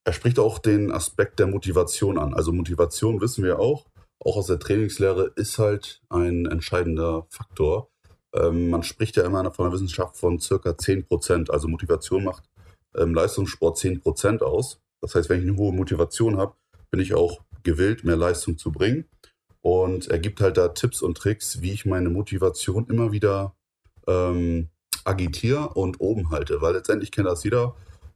er 0.04 0.12
spricht 0.12 0.38
auch 0.38 0.58
den 0.58 0.92
Aspekt 0.92 1.38
der 1.38 1.46
Motivation 1.46 2.18
an. 2.18 2.34
Also 2.34 2.52
Motivation 2.52 3.20
wissen 3.20 3.44
wir 3.44 3.58
auch, 3.58 3.86
auch 4.18 4.36
aus 4.36 4.46
der 4.46 4.58
Trainingslehre 4.58 5.32
ist 5.36 5.58
halt 5.58 6.02
ein 6.08 6.46
entscheidender 6.46 7.26
Faktor. 7.30 7.89
Ähm, 8.34 8.70
man 8.70 8.82
spricht 8.82 9.16
ja 9.16 9.24
immer 9.24 9.50
von 9.50 9.66
der 9.66 9.72
Wissenschaft 9.72 10.16
von 10.16 10.38
circa 10.38 10.76
10 10.76 11.06
Prozent. 11.06 11.50
Also 11.50 11.68
Motivation 11.68 12.24
macht 12.24 12.44
im 12.94 13.14
Leistungssport 13.14 13.78
10 13.78 14.00
Prozent 14.00 14.42
aus. 14.42 14.80
Das 15.00 15.14
heißt, 15.14 15.28
wenn 15.28 15.40
ich 15.40 15.48
eine 15.48 15.56
hohe 15.56 15.72
Motivation 15.72 16.36
habe, 16.36 16.54
bin 16.90 17.00
ich 17.00 17.14
auch 17.14 17.40
gewillt, 17.62 18.04
mehr 18.04 18.16
Leistung 18.16 18.58
zu 18.58 18.72
bringen. 18.72 19.04
Und 19.62 20.08
er 20.08 20.18
gibt 20.18 20.40
halt 20.40 20.56
da 20.56 20.68
Tipps 20.68 21.02
und 21.02 21.16
Tricks, 21.16 21.60
wie 21.60 21.72
ich 21.72 21.86
meine 21.86 22.08
Motivation 22.08 22.86
immer 22.86 23.12
wieder 23.12 23.54
ähm, 24.06 24.68
agitiere 25.04 25.68
und 25.70 26.00
oben 26.00 26.30
halte. 26.30 26.60
Weil 26.62 26.74
letztendlich 26.74 27.12
kennt 27.12 27.26
das 27.26 27.44
jeder, 27.44 27.74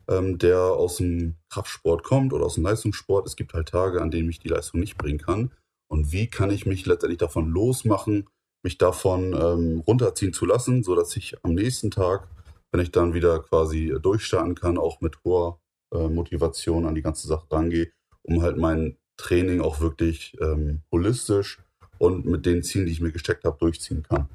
ähm, 0.08 0.38
der 0.38 0.58
aus 0.58 0.96
dem 0.96 1.36
Kraftsport 1.50 2.02
kommt 2.02 2.32
oder 2.32 2.46
aus 2.46 2.54
dem 2.54 2.64
Leistungssport. 2.64 3.26
Es 3.26 3.36
gibt 3.36 3.52
halt 3.54 3.68
Tage, 3.68 4.00
an 4.00 4.10
denen 4.10 4.30
ich 4.30 4.38
die 4.38 4.48
Leistung 4.48 4.80
nicht 4.80 4.96
bringen 4.96 5.18
kann. 5.18 5.50
Und 5.88 6.12
wie 6.12 6.28
kann 6.28 6.50
ich 6.50 6.66
mich 6.66 6.86
letztendlich 6.86 7.18
davon 7.18 7.48
losmachen, 7.48 8.26
mich 8.64 8.78
davon 8.78 9.34
ähm, 9.34 9.80
runterziehen 9.86 10.32
zu 10.32 10.46
lassen, 10.46 10.82
sodass 10.82 11.16
ich 11.16 11.36
am 11.44 11.54
nächsten 11.54 11.90
Tag, 11.90 12.28
wenn 12.72 12.80
ich 12.80 12.90
dann 12.90 13.14
wieder 13.14 13.40
quasi 13.40 13.94
durchstarten 14.02 14.54
kann, 14.54 14.78
auch 14.78 15.00
mit 15.00 15.22
hoher 15.24 15.60
äh, 15.92 16.08
Motivation 16.08 16.86
an 16.86 16.94
die 16.94 17.02
ganze 17.02 17.28
Sache 17.28 17.46
rangehe, 17.50 17.92
um 18.22 18.42
halt 18.42 18.56
mein 18.56 18.96
Training 19.16 19.60
auch 19.60 19.80
wirklich 19.80 20.36
ähm, 20.40 20.82
holistisch 20.90 21.62
und 21.98 22.26
mit 22.26 22.46
den 22.46 22.62
Zielen, 22.62 22.86
die 22.86 22.92
ich 22.92 23.00
mir 23.00 23.12
gesteckt 23.12 23.44
habe, 23.44 23.58
durchziehen 23.58 24.02
kann. 24.02 24.28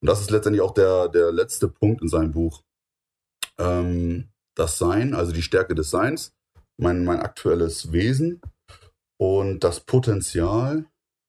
Und 0.00 0.08
das 0.08 0.20
ist 0.20 0.30
letztendlich 0.30 0.62
auch 0.62 0.72
der, 0.72 1.08
der 1.08 1.32
letzte 1.32 1.68
Punkt 1.68 2.02
in 2.02 2.08
seinem 2.08 2.32
Buch. 2.32 2.62
Ähm, 3.58 4.28
das 4.54 4.78
Sein, 4.78 5.14
also 5.14 5.32
die 5.32 5.42
Stärke 5.42 5.74
des 5.74 5.90
Seins, 5.90 6.32
mein, 6.78 7.04
mein 7.04 7.20
aktuelles 7.20 7.92
Wesen 7.92 8.40
und 9.18 9.64
das 9.64 9.80
Potenzial 9.80 10.86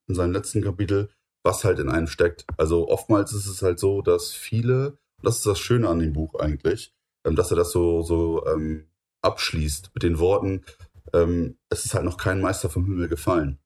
in 0.08 0.16
seinem 0.16 0.32
letzten 0.32 0.62
Kapitel, 0.62 1.10
was 1.44 1.63
halt 1.63 1.79
in 1.79 1.89
einem 1.89 2.08
steckt. 2.08 2.46
Also 2.58 2.88
oftmals 2.89 3.34
ist 3.34 3.48
es 3.48 3.62
halt 3.62 3.79
so, 3.79 4.01
dass 4.01 4.32
viele, 4.32 4.98
das 5.22 5.38
ist 5.38 5.46
das 5.46 5.60
Schöne 5.60 5.88
an 5.88 6.00
dem 6.00 6.13
Buch 6.13 6.36
eigentlich, 6.36 6.94
ähm, 7.25 7.36
dass 7.36 7.51
er 7.51 7.58
das 7.58 7.72
so, 7.72 8.01
so 8.01 8.46
ähm, 8.48 8.88
abschließt 9.22 9.91
mit 9.94 10.03
den 10.03 10.20
Worten, 10.20 10.63
ähm, 11.13 11.58
es 11.70 11.86
ist 11.86 11.94
halt 11.94 12.06
noch 12.06 12.17
kein 12.17 12.41
Meister 12.41 12.70
vom 12.70 12.86
Himmel 12.86 13.08
gefallen. 13.08 13.60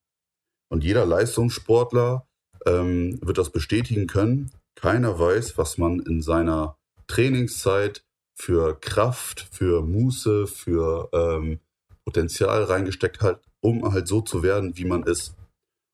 Und 0.69 0.83
jeder 0.83 1.05
Leistungssportler 1.05 2.27
ähm, 2.65 3.19
wird 3.21 3.37
das 3.37 3.49
bestätigen 3.49 4.07
können. 4.07 4.51
Keiner 4.75 5.19
weiß, 5.19 5.57
was 5.57 5.77
man 5.77 5.99
in 5.99 6.21
seiner 6.21 6.77
Trainingszeit 7.07 8.05
für 8.35 8.79
Kraft, 8.79 9.47
für 9.51 9.81
Muße, 9.81 10.47
für 10.47 11.09
ähm, 11.13 11.59
Potenzial 12.05 12.63
reingesteckt 12.63 13.21
hat, 13.21 13.41
um 13.59 13.91
halt 13.91 14.07
so 14.07 14.21
zu 14.21 14.43
werden, 14.43 14.77
wie 14.77 14.85
man 14.85 15.03
ist. 15.03 15.35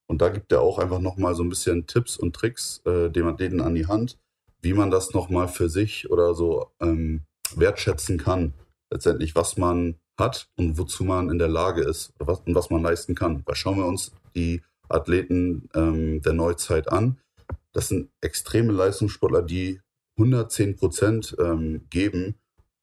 Und 0.07 0.21
da 0.21 0.29
gibt 0.29 0.51
er 0.51 0.61
auch 0.61 0.79
einfach 0.79 0.99
nochmal 0.99 1.35
so 1.35 1.43
ein 1.43 1.49
bisschen 1.49 1.85
Tipps 1.85 2.17
und 2.17 2.35
Tricks, 2.35 2.81
äh, 2.85 3.09
denen 3.09 3.61
an 3.61 3.75
die 3.75 3.87
Hand, 3.87 4.17
wie 4.61 4.73
man 4.73 4.89
das 4.89 5.13
nochmal 5.13 5.47
für 5.47 5.69
sich 5.69 6.09
oder 6.09 6.33
so 6.33 6.71
ähm, 6.79 7.21
wertschätzen 7.55 8.17
kann. 8.17 8.53
Letztendlich, 8.89 9.35
was 9.35 9.57
man 9.57 9.95
hat 10.17 10.49
und 10.55 10.77
wozu 10.77 11.03
man 11.03 11.29
in 11.29 11.37
der 11.37 11.49
Lage 11.49 11.83
ist 11.83 12.13
was, 12.19 12.39
und 12.45 12.55
was 12.55 12.69
man 12.69 12.81
leisten 12.81 13.15
kann. 13.15 13.43
Weil 13.45 13.55
schauen 13.55 13.77
wir 13.77 13.85
uns 13.85 14.11
die 14.35 14.63
Athleten 14.89 15.69
ähm, 15.75 16.21
der 16.21 16.33
Neuzeit 16.33 16.91
an. 16.91 17.19
Das 17.73 17.89
sind 17.89 18.09
extreme 18.21 18.73
Leistungssportler, 18.73 19.43
die 19.43 19.81
110 20.17 20.77
Prozent 20.77 21.35
ähm, 21.39 21.85
geben 21.89 22.35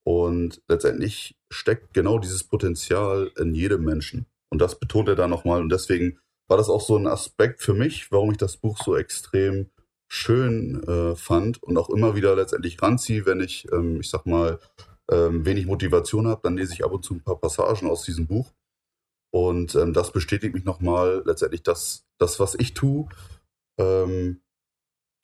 und 0.04 0.62
letztendlich 0.68 1.34
steckt 1.50 1.94
genau 1.94 2.18
dieses 2.18 2.44
Potenzial 2.44 3.32
in 3.38 3.54
jedem 3.54 3.84
Menschen. 3.84 4.26
Und 4.50 4.60
das 4.60 4.78
betont 4.78 5.08
er 5.08 5.16
da 5.16 5.26
nochmal 5.26 5.60
und 5.60 5.70
deswegen 5.70 6.18
war 6.54 6.58
das 6.58 6.68
auch 6.68 6.82
so 6.82 6.96
ein 6.96 7.08
Aspekt 7.08 7.62
für 7.62 7.74
mich, 7.74 8.12
warum 8.12 8.30
ich 8.30 8.36
das 8.36 8.56
Buch 8.56 8.78
so 8.80 8.96
extrem 8.96 9.70
schön 10.06 10.80
äh, 10.84 11.16
fand 11.16 11.60
und 11.60 11.76
auch 11.76 11.90
immer 11.90 12.14
wieder 12.14 12.36
letztendlich 12.36 12.80
ranziehe, 12.80 13.26
wenn 13.26 13.40
ich, 13.40 13.66
ähm, 13.72 13.98
ich 13.98 14.08
sag 14.08 14.24
mal, 14.24 14.60
ähm, 15.10 15.44
wenig 15.44 15.66
Motivation 15.66 16.28
habe, 16.28 16.42
dann 16.44 16.56
lese 16.56 16.72
ich 16.72 16.84
ab 16.84 16.92
und 16.92 17.04
zu 17.04 17.14
ein 17.14 17.24
paar 17.24 17.40
Passagen 17.40 17.90
aus 17.90 18.04
diesem 18.04 18.28
Buch. 18.28 18.52
Und 19.32 19.74
ähm, 19.74 19.92
das 19.92 20.12
bestätigt 20.12 20.54
mich 20.54 20.64
nochmal 20.64 21.24
letztendlich, 21.26 21.64
dass 21.64 22.06
das, 22.18 22.38
was 22.38 22.54
ich 22.54 22.72
tue, 22.72 23.08
ähm, 23.80 24.40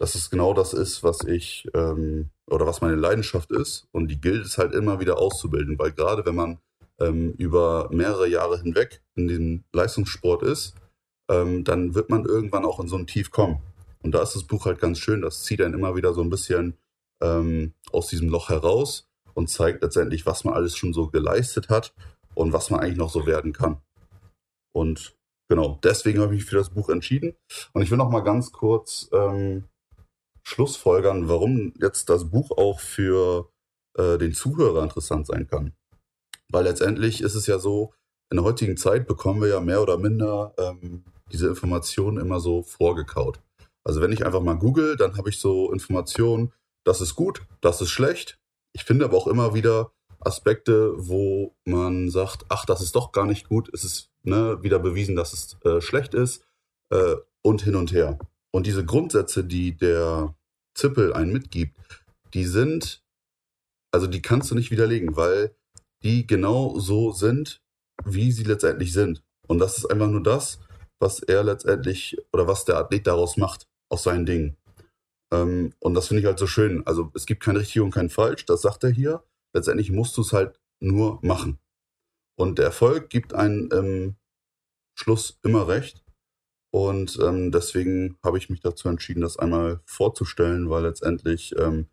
dass 0.01 0.17
es 0.17 0.31
genau 0.31 0.53
das 0.53 0.73
ist, 0.73 1.05
was 1.05 1.23
ich 1.23 1.69
ähm, 1.75 2.31
oder 2.51 2.67
was 2.67 2.81
meine 2.81 2.97
Leidenschaft 2.97 3.53
ist. 3.53 3.87
Und 3.93 4.09
die 4.09 4.21
gilt 4.21 4.45
es 4.45 4.59
halt 4.59 4.75
immer 4.75 4.99
wieder 4.99 5.19
auszubilden, 5.19 5.79
weil 5.79 5.93
gerade 5.93 6.27
wenn 6.27 6.35
man 6.35 6.59
ähm, 6.99 7.35
über 7.39 7.89
mehrere 7.93 8.27
Jahre 8.27 8.61
hinweg 8.61 9.01
in 9.15 9.29
dem 9.29 9.65
Leistungssport 9.73 10.43
ist, 10.43 10.75
ähm, 11.31 11.65
dann 11.65 11.95
wird 11.95 12.11
man 12.11 12.25
irgendwann 12.25 12.65
auch 12.65 12.81
in 12.81 12.89
so 12.89 12.97
ein 12.97 13.07
Tief 13.07 13.31
kommen. 13.31 13.63
Und 14.03 14.13
da 14.13 14.23
ist 14.23 14.35
das 14.35 14.45
Buch 14.45 14.67
halt 14.67 14.81
ganz 14.81 14.99
schön, 14.99 15.23
das 15.23 15.45
zieht 15.45 15.61
einen 15.61 15.75
immer 15.75 15.95
wieder 15.95 16.13
so 16.13 16.23
ein 16.23 16.31
bisschen 16.31 16.77
ähm, 17.23 17.73
aus 17.93 18.09
diesem 18.09 18.29
Loch 18.29 18.49
heraus 18.49 19.09
und 19.35 19.49
zeigt 19.49 19.83
letztendlich, 19.83 20.27
was 20.27 20.45
man 20.45 20.55
alles 20.55 20.77
schon 20.77 20.93
so 20.93 21.09
geleistet 21.09 21.69
hat 21.69 21.95
und 22.35 22.53
was 22.53 22.71
man 22.71 22.81
eigentlich 22.81 22.99
noch 22.99 23.11
so 23.11 23.27
werden 23.27 23.53
kann. 23.53 23.81
Und 24.73 25.17
genau, 25.49 25.79
deswegen 25.83 26.21
habe 26.21 26.35
ich 26.35 26.41
mich 26.41 26.51
für 26.51 26.57
das 26.57 26.71
Buch 26.71 26.89
entschieden. 26.89 27.35
Und 27.73 27.83
ich 27.83 27.91
will 27.91 27.99
noch 27.99 28.11
mal 28.11 28.21
ganz 28.21 28.53
kurz 28.53 29.09
ähm, 29.13 29.65
Schlussfolgern, 30.43 31.29
warum 31.29 31.75
jetzt 31.81 32.09
das 32.09 32.31
Buch 32.31 32.51
auch 32.53 32.81
für 32.81 33.51
äh, 33.97 34.19
den 34.19 34.33
Zuhörer 34.33 34.83
interessant 34.83 35.27
sein 35.27 35.47
kann. 35.47 35.75
Weil 36.51 36.65
letztendlich 36.65 37.21
ist 37.21 37.35
es 37.35 37.47
ja 37.47 37.59
so, 37.59 37.93
in 38.31 38.37
der 38.37 38.45
heutigen 38.45 38.77
Zeit 38.77 39.07
bekommen 39.07 39.41
wir 39.43 39.49
ja 39.49 39.61
mehr 39.61 39.83
oder 39.83 39.99
minder 39.99 40.55
ähm, 40.59 41.05
diese 41.33 41.49
Informationen 41.49 42.19
immer 42.19 42.41
so 42.41 42.63
vorgekaut. 42.63 43.41
Also 43.85 44.01
wenn 44.01 44.13
ich 44.13 44.27
einfach 44.27 44.43
mal 44.43 44.55
google, 44.55 44.97
dann 44.97 45.17
habe 45.17 45.31
ich 45.31 45.39
so 45.39 45.73
Informationen, 45.73 46.53
das 46.85 47.01
ist 47.01 47.15
gut, 47.15 47.43
das 47.61 47.81
ist 47.81 47.91
schlecht, 47.91 48.39
ich 48.73 48.85
finde 48.85 49.05
aber 49.05 49.17
auch 49.17 49.27
immer 49.27 49.55
wieder 49.55 49.93
Aspekte, 50.21 50.93
wo 50.97 51.57
man 51.65 52.11
sagt, 52.11 52.45
ach, 52.49 52.67
das 52.67 52.83
ist 52.83 52.95
doch 52.95 53.13
gar 53.13 53.27
nicht 53.27 53.49
gut, 53.49 53.71
es 53.73 53.85
ist 53.85 54.11
ne, 54.23 54.59
wieder 54.63 54.79
bewiesen, 54.79 55.17
dass 55.17 55.33
es 55.33 55.57
äh, 55.65 55.81
schlecht 55.81 56.15
ist 56.15 56.45
äh, 56.91 57.17
und 57.43 57.63
hin 57.63 57.75
und 57.75 57.93
her. 57.93 58.19
Und 58.51 58.67
diese 58.67 58.85
Grundsätze, 58.85 59.45
die 59.45 59.77
der 59.77 60.35
Zippel 60.75 61.13
einen 61.13 61.33
mitgibt, 61.33 61.77
die 62.35 62.45
sind, 62.45 63.03
also 63.93 64.07
die 64.07 64.23
kannst 64.23 64.51
du 64.51 64.55
nicht 64.55 64.71
widerlegen, 64.71 65.17
weil 65.17 65.55
die 66.03 66.27
genau 66.27 66.79
so 66.79 67.13
sind, 67.13 67.63
wie 68.05 68.33
sie 68.33 68.45
letztendlich 68.45 68.93
sind. 68.93 69.23
Und 69.47 69.59
das 69.59 69.79
ist 69.79 69.87
einfach 69.87 70.09
nur 70.09 70.23
das, 70.23 70.61
was 71.01 71.21
er 71.21 71.43
letztendlich 71.43 72.17
oder 72.33 72.47
was 72.47 72.65
der 72.65 72.77
Athlet 72.77 73.07
daraus 73.07 73.37
macht, 73.37 73.67
aus 73.89 74.05
seinen 74.05 74.27
Dingen. 74.27 74.57
Ähm, 75.33 75.73
und 75.81 75.95
das 75.95 76.09
finde 76.09 76.21
ich 76.21 76.27
halt 76.27 76.39
so 76.39 76.47
schön. 76.47 76.87
Also 76.87 77.11
es 77.15 77.27
gibt 77.27 77.43
kein 77.43 77.57
richtig 77.57 77.83
und 77.83 77.91
kein 77.93 78.11
falsch, 78.11 78.45
das 78.47 78.63
sagt 78.63 78.85
er 78.85 78.91
hier. 78.91 79.25
Letztendlich 79.53 79.91
musst 79.91 80.17
du 80.17 80.23
es 80.23 80.33
halt 80.33 80.61
nur 80.81 81.19
machen. 81.23 81.59
Und 82.39 82.59
der 82.59 82.67
Erfolg 82.67 83.11
gibt 83.11 83.35
einen 83.35 83.71
im 83.71 84.17
Schluss 84.95 85.39
immer 85.43 85.69
recht. 85.69 86.05
Und 86.73 87.19
ähm, 87.21 87.51
deswegen 87.51 88.17
habe 88.23 88.39
ich 88.39 88.49
mich 88.49 88.61
dazu 88.61 88.89
entschieden, 88.89 89.23
das 89.23 89.39
einmal 89.39 89.81
vorzustellen, 89.87 90.71
weil 90.71 90.85
letztendlich 90.85 91.55
ähm, 91.59 91.89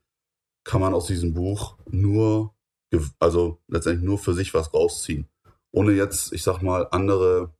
kann 0.63 0.81
man 0.81 0.93
aus 0.93 1.07
diesem 1.07 1.33
Buch 1.33 1.77
nur, 1.89 2.53
also 3.19 3.59
letztendlich 3.67 4.05
nur 4.05 4.19
für 4.19 4.33
sich 4.33 4.53
was 4.53 4.73
rausziehen. 4.73 5.27
Ohne 5.71 5.93
jetzt, 5.93 6.31
ich 6.31 6.43
sag 6.43 6.61
mal, 6.61 6.87
andere 6.91 7.53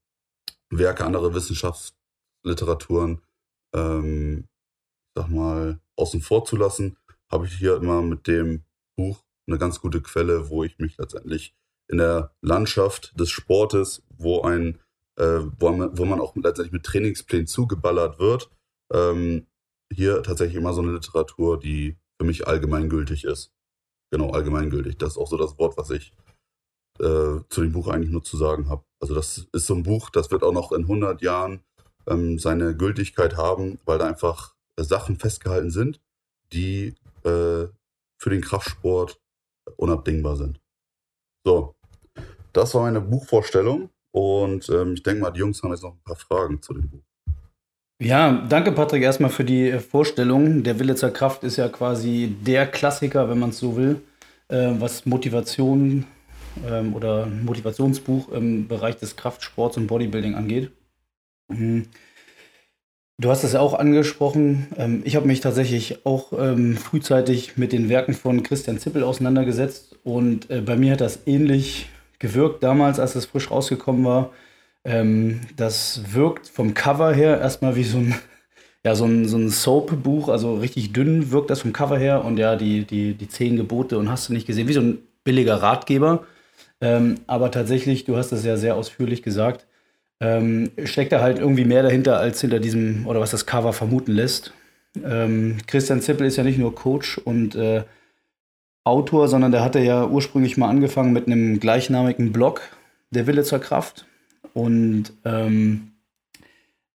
Werke, 0.70 1.06
andere 1.06 1.34
Wissenschaftsliteraturen, 1.34 3.22
ähm, 3.74 4.46
sag 5.16 5.30
mal, 5.30 5.80
außen 5.96 6.22
vor 6.22 6.46
zu 6.46 6.56
lassen, 6.56 6.98
habe 7.32 7.46
ich 7.46 7.54
hier 7.54 7.76
immer 7.76 8.02
mit 8.02 8.28
dem 8.28 8.64
Buch 8.98 9.24
eine 9.48 9.58
ganz 9.58 9.80
gute 9.80 10.02
Quelle, 10.02 10.50
wo 10.50 10.64
ich 10.64 10.78
mich 10.80 10.98
letztendlich 10.98 11.56
in 11.90 11.98
der 11.98 12.36
Landschaft 12.42 13.18
des 13.20 13.30
Sportes, 13.30 14.04
wo 14.10 14.42
ein, 14.42 14.80
äh, 15.18 15.40
wo, 15.60 15.70
man, 15.72 15.98
wo 15.98 16.06
man 16.06 16.20
auch 16.20 16.36
letztendlich 16.36 16.74
mit 16.74 16.84
Trainingsplänen 16.84 17.48
zugeballert 17.48 18.20
wird, 18.20 18.50
ähm, 18.94 19.48
hier 19.94 20.22
tatsächlich 20.24 20.58
immer 20.58 20.74
so 20.74 20.82
eine 20.82 20.92
Literatur, 20.92 21.60
die 21.60 21.98
für 22.20 22.26
mich 22.26 22.48
allgemeingültig 22.48 23.24
ist. 23.24 23.54
Genau, 24.12 24.32
allgemeingültig. 24.32 24.98
Das 24.98 25.12
ist 25.12 25.18
auch 25.18 25.28
so 25.28 25.38
das 25.38 25.58
Wort, 25.58 25.78
was 25.78 25.90
ich 25.92 26.14
äh, 27.00 27.42
zu 27.50 27.62
dem 27.62 27.72
Buch 27.72 27.88
eigentlich 27.88 28.12
nur 28.12 28.24
zu 28.24 28.38
sagen 28.38 28.70
habe. 28.70 28.84
Also 29.00 29.14
das 29.14 29.48
ist 29.52 29.68
so 29.68 29.76
ein 29.76 29.84
Buch, 29.84 30.10
das 30.10 30.32
wird 30.32 30.44
auch 30.44 30.54
noch 30.54 30.72
in 30.72 30.84
100 30.84 31.22
Jahren 31.22 31.62
ähm, 32.08 32.40
seine 32.40 32.76
Gültigkeit 32.76 33.38
haben, 33.38 33.80
weil 33.86 34.00
da 34.00 34.08
einfach 34.08 34.56
äh, 34.78 34.84
Sachen 34.84 35.18
festgehalten 35.18 35.72
sind, 35.72 36.00
die 36.54 36.96
äh, 37.24 37.68
für 38.18 38.30
den 38.30 38.42
Kraftsport 38.42 39.20
unabdingbar 39.76 40.36
sind. 40.36 40.60
So, 41.44 41.76
das 42.54 42.74
war 42.74 42.84
meine 42.84 43.02
Buchvorstellung 43.02 43.90
und 44.12 44.70
ähm, 44.70 44.94
ich 44.94 45.04
denke 45.04 45.22
mal, 45.22 45.32
die 45.32 45.40
Jungs 45.40 45.62
haben 45.62 45.72
jetzt 45.72 45.84
noch 45.84 45.94
ein 45.94 46.04
paar 46.04 46.16
Fragen 46.16 46.62
zu 46.62 46.74
dem 46.74 46.90
Buch. 46.90 47.04
Ja, 48.00 48.46
danke 48.48 48.72
Patrick 48.72 49.02
erstmal 49.02 49.32
für 49.32 49.44
die 49.44 49.70
äh, 49.70 49.80
Vorstellung. 49.80 50.64
Der 50.64 50.80
Wille 50.80 50.96
zur 50.96 51.10
Kraft 51.10 51.44
ist 51.44 51.58
ja 51.58 51.68
quasi 51.68 52.36
der 52.46 52.68
Klassiker, 52.68 53.30
wenn 53.30 53.40
man 53.40 53.50
es 53.50 53.60
so 53.60 53.76
will, 53.76 54.02
äh, 54.50 54.74
was 54.78 55.06
Motivation 55.06 56.06
ähm, 56.70 56.94
oder 56.96 57.26
Motivationsbuch 57.26 58.32
im 58.32 58.68
Bereich 58.68 58.98
des 58.98 59.16
Kraftsports 59.16 59.78
und 59.78 59.88
Bodybuilding 59.88 60.36
angeht. 60.36 60.72
Mhm. 61.50 61.88
Du 63.20 63.32
hast 63.32 63.44
es 63.44 63.54
ja 63.54 63.62
auch 63.62 63.74
angesprochen. 63.74 64.68
Ähm, 64.78 65.02
ich 65.04 65.16
habe 65.16 65.26
mich 65.26 65.40
tatsächlich 65.40 66.06
auch 66.06 66.34
ähm, 66.38 66.78
frühzeitig 66.78 67.58
mit 67.58 67.72
den 67.72 67.90
Werken 67.90 68.14
von 68.14 68.44
Christian 68.44 68.78
Zippel 68.78 69.04
auseinandergesetzt 69.04 69.96
und 70.04 70.52
äh, 70.52 70.62
bei 70.62 70.76
mir 70.76 70.94
hat 70.94 71.02
das 71.02 71.22
ähnlich 71.26 71.90
gewirkt 72.20 72.62
damals, 72.62 73.00
als 73.00 73.16
es 73.16 73.26
frisch 73.26 73.50
rausgekommen 73.50 74.06
war. 74.06 74.32
Ähm, 74.84 75.42
das 75.56 76.14
wirkt 76.14 76.48
vom 76.48 76.76
Cover 76.76 77.12
her 77.12 77.40
erstmal 77.40 77.76
wie 77.76 77.84
so 77.84 77.98
ein, 77.98 78.16
ja, 78.86 78.94
so 78.94 79.06
ein, 79.06 79.28
so 79.28 79.38
ein 79.38 79.50
Soap-Buch, 79.50 80.30
also 80.30 80.56
richtig 80.56 80.94
dünn 80.94 81.32
wirkt 81.32 81.50
das 81.50 81.62
vom 81.62 81.74
Cover 81.74 81.98
her 81.98 82.24
und 82.24 82.38
ja, 82.38 82.56
die, 82.56 82.86
die, 82.86 83.16
die 83.16 83.28
zehn 83.28 83.58
Gebote 83.58 83.98
und 83.98 84.12
hast 84.12 84.30
du 84.30 84.34
nicht 84.34 84.46
gesehen, 84.46 84.68
wie 84.68 84.74
so 84.74 84.82
ein 84.82 85.00
billiger 85.24 85.56
Ratgeber. 85.56 86.26
Ähm, 86.82 87.16
aber 87.28 87.52
tatsächlich, 87.52 88.06
du 88.06 88.18
hast 88.18 88.32
es 88.32 88.46
ja 88.46 88.58
sehr 88.58 88.76
ausführlich 88.76 89.24
gesagt, 89.24 89.66
ähm, 90.20 90.72
steckt 90.86 91.12
da 91.12 91.22
halt 91.22 91.40
irgendwie 91.40 91.66
mehr 91.66 91.84
dahinter, 91.84 92.20
als 92.20 92.42
hinter 92.42 92.60
diesem, 92.60 93.06
oder 93.08 93.20
was 93.20 93.32
das 93.32 93.46
Cover 93.46 93.74
vermuten 93.74 94.12
lässt. 94.12 94.54
Ähm, 95.04 95.58
Christian 95.68 96.02
Zippel 96.02 96.28
ist 96.28 96.38
ja 96.38 96.44
nicht 96.44 96.58
nur 96.58 96.74
Coach 96.74 97.18
und 97.20 97.56
äh, 97.56 97.84
Autor, 98.84 99.28
sondern 99.28 99.52
der 99.52 99.64
hatte 99.64 99.80
ja 99.80 100.06
ursprünglich 100.08 100.58
mal 100.58 100.70
angefangen 100.70 101.14
mit 101.14 101.28
einem 101.28 101.60
gleichnamigen 101.60 102.32
Blog, 102.32 102.62
Der 103.12 103.28
Wille 103.28 103.44
zur 103.44 103.60
Kraft. 103.60 104.06
Und 104.54 105.14
ähm, 105.26 105.92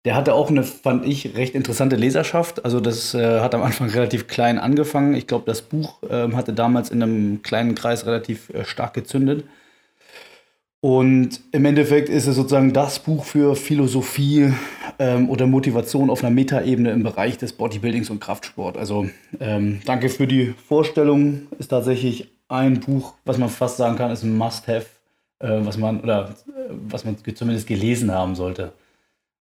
der 0.04 0.14
hatte 0.14 0.34
auch 0.34 0.48
eine, 0.48 0.62
fand 0.62 1.04
ich, 1.04 1.36
recht 1.36 1.54
interessante 1.54 1.96
Leserschaft. 1.96 2.64
Also 2.64 2.80
das 2.80 3.12
äh, 3.14 3.40
hat 3.40 3.54
am 3.54 3.62
Anfang 3.62 3.90
relativ 3.90 4.28
klein 4.28 4.58
angefangen. 4.58 5.14
Ich 5.14 5.26
glaube, 5.26 5.44
das 5.46 5.62
Buch 5.62 6.02
äh, 6.04 6.32
hatte 6.32 6.52
damals 6.52 6.90
in 6.90 7.02
einem 7.02 7.42
kleinen 7.42 7.74
Kreis 7.74 8.06
relativ 8.06 8.50
äh, 8.50 8.64
stark 8.64 8.94
gezündet. 8.94 9.44
Und 10.82 11.40
im 11.52 11.64
Endeffekt 11.66 12.08
ist 12.08 12.26
es 12.26 12.36
sozusagen 12.36 12.72
das 12.72 13.00
Buch 13.00 13.24
für 13.24 13.54
Philosophie 13.54 14.54
ähm, 14.98 15.28
oder 15.28 15.46
Motivation 15.46 16.08
auf 16.08 16.24
einer 16.24 16.34
Metaebene 16.34 16.90
im 16.90 17.02
Bereich 17.02 17.36
des 17.36 17.52
Bodybuildings 17.52 18.08
und 18.08 18.20
Kraftsport. 18.20 18.78
Also 18.78 19.08
ähm, 19.40 19.80
danke 19.84 20.08
für 20.08 20.26
die 20.26 20.54
Vorstellung. 20.68 21.48
Ist 21.58 21.68
tatsächlich 21.68 22.28
ein 22.48 22.80
Buch, 22.80 23.14
was 23.26 23.36
man 23.36 23.50
fast 23.50 23.76
sagen 23.76 23.96
kann, 23.96 24.10
ist 24.10 24.22
ein 24.22 24.36
Must-Have 24.36 24.86
äh, 25.40 25.64
was 25.64 25.76
man 25.76 26.00
oder 26.00 26.34
äh, 26.48 26.72
was 26.88 27.04
man 27.04 27.16
zumindest 27.34 27.66
gelesen 27.66 28.12
haben 28.12 28.36
sollte. 28.36 28.72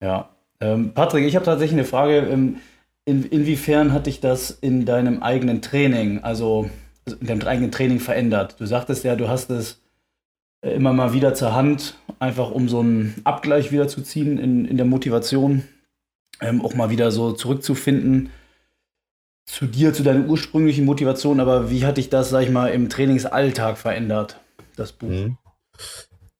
Ja. 0.03 0.29
Ähm, 0.61 0.93
Patrick, 0.95 1.27
ich 1.27 1.37
habe 1.37 1.45
tatsächlich 1.45 1.79
eine 1.79 1.87
Frage. 1.87 2.19
Ähm, 2.19 2.57
in, 3.05 3.25
inwiefern 3.25 3.93
hat 3.93 4.07
dich 4.07 4.21
das 4.21 4.51
in 4.51 4.85
deinem 4.85 5.23
eigenen 5.23 5.62
Training, 5.62 6.25
also 6.25 6.69
in 7.21 7.27
deinem 7.27 7.47
eigenen 7.47 7.71
Training 7.71 8.01
verändert? 8.01 8.57
Du 8.59 8.67
sagtest 8.67 9.05
ja, 9.05 9.15
du 9.15 9.29
hast 9.29 9.51
es 9.51 9.81
immer 10.75 10.93
mal 10.93 11.13
wieder 11.13 11.35
zur 11.35 11.55
Hand, 11.55 11.99
einfach 12.19 12.51
um 12.51 12.69
so 12.69 12.81
einen 12.81 13.15
Abgleich 13.25 13.73
wieder 13.73 13.89
zu 13.89 14.03
ziehen 14.03 14.39
in, 14.39 14.65
in 14.65 14.77
der 14.77 14.87
Motivation, 14.87 15.65
ähm, 16.41 16.65
auch 16.65 16.75
mal 16.75 16.91
wieder 16.91 17.11
so 17.11 17.33
zurückzufinden 17.33 18.31
zu 19.47 19.67
dir, 19.67 19.93
zu 19.93 20.03
deiner 20.03 20.27
ursprünglichen 20.27 20.85
Motivation. 20.85 21.41
Aber 21.41 21.71
wie 21.71 21.87
hat 21.87 21.97
dich 21.97 22.11
das, 22.11 22.31
sag 22.31 22.43
ich 22.43 22.51
mal, 22.51 22.69
im 22.69 22.89
Trainingsalltag 22.89 23.79
verändert, 23.79 24.41
das 24.77 24.93
Buch? 24.93 25.09
Mhm. 25.09 25.39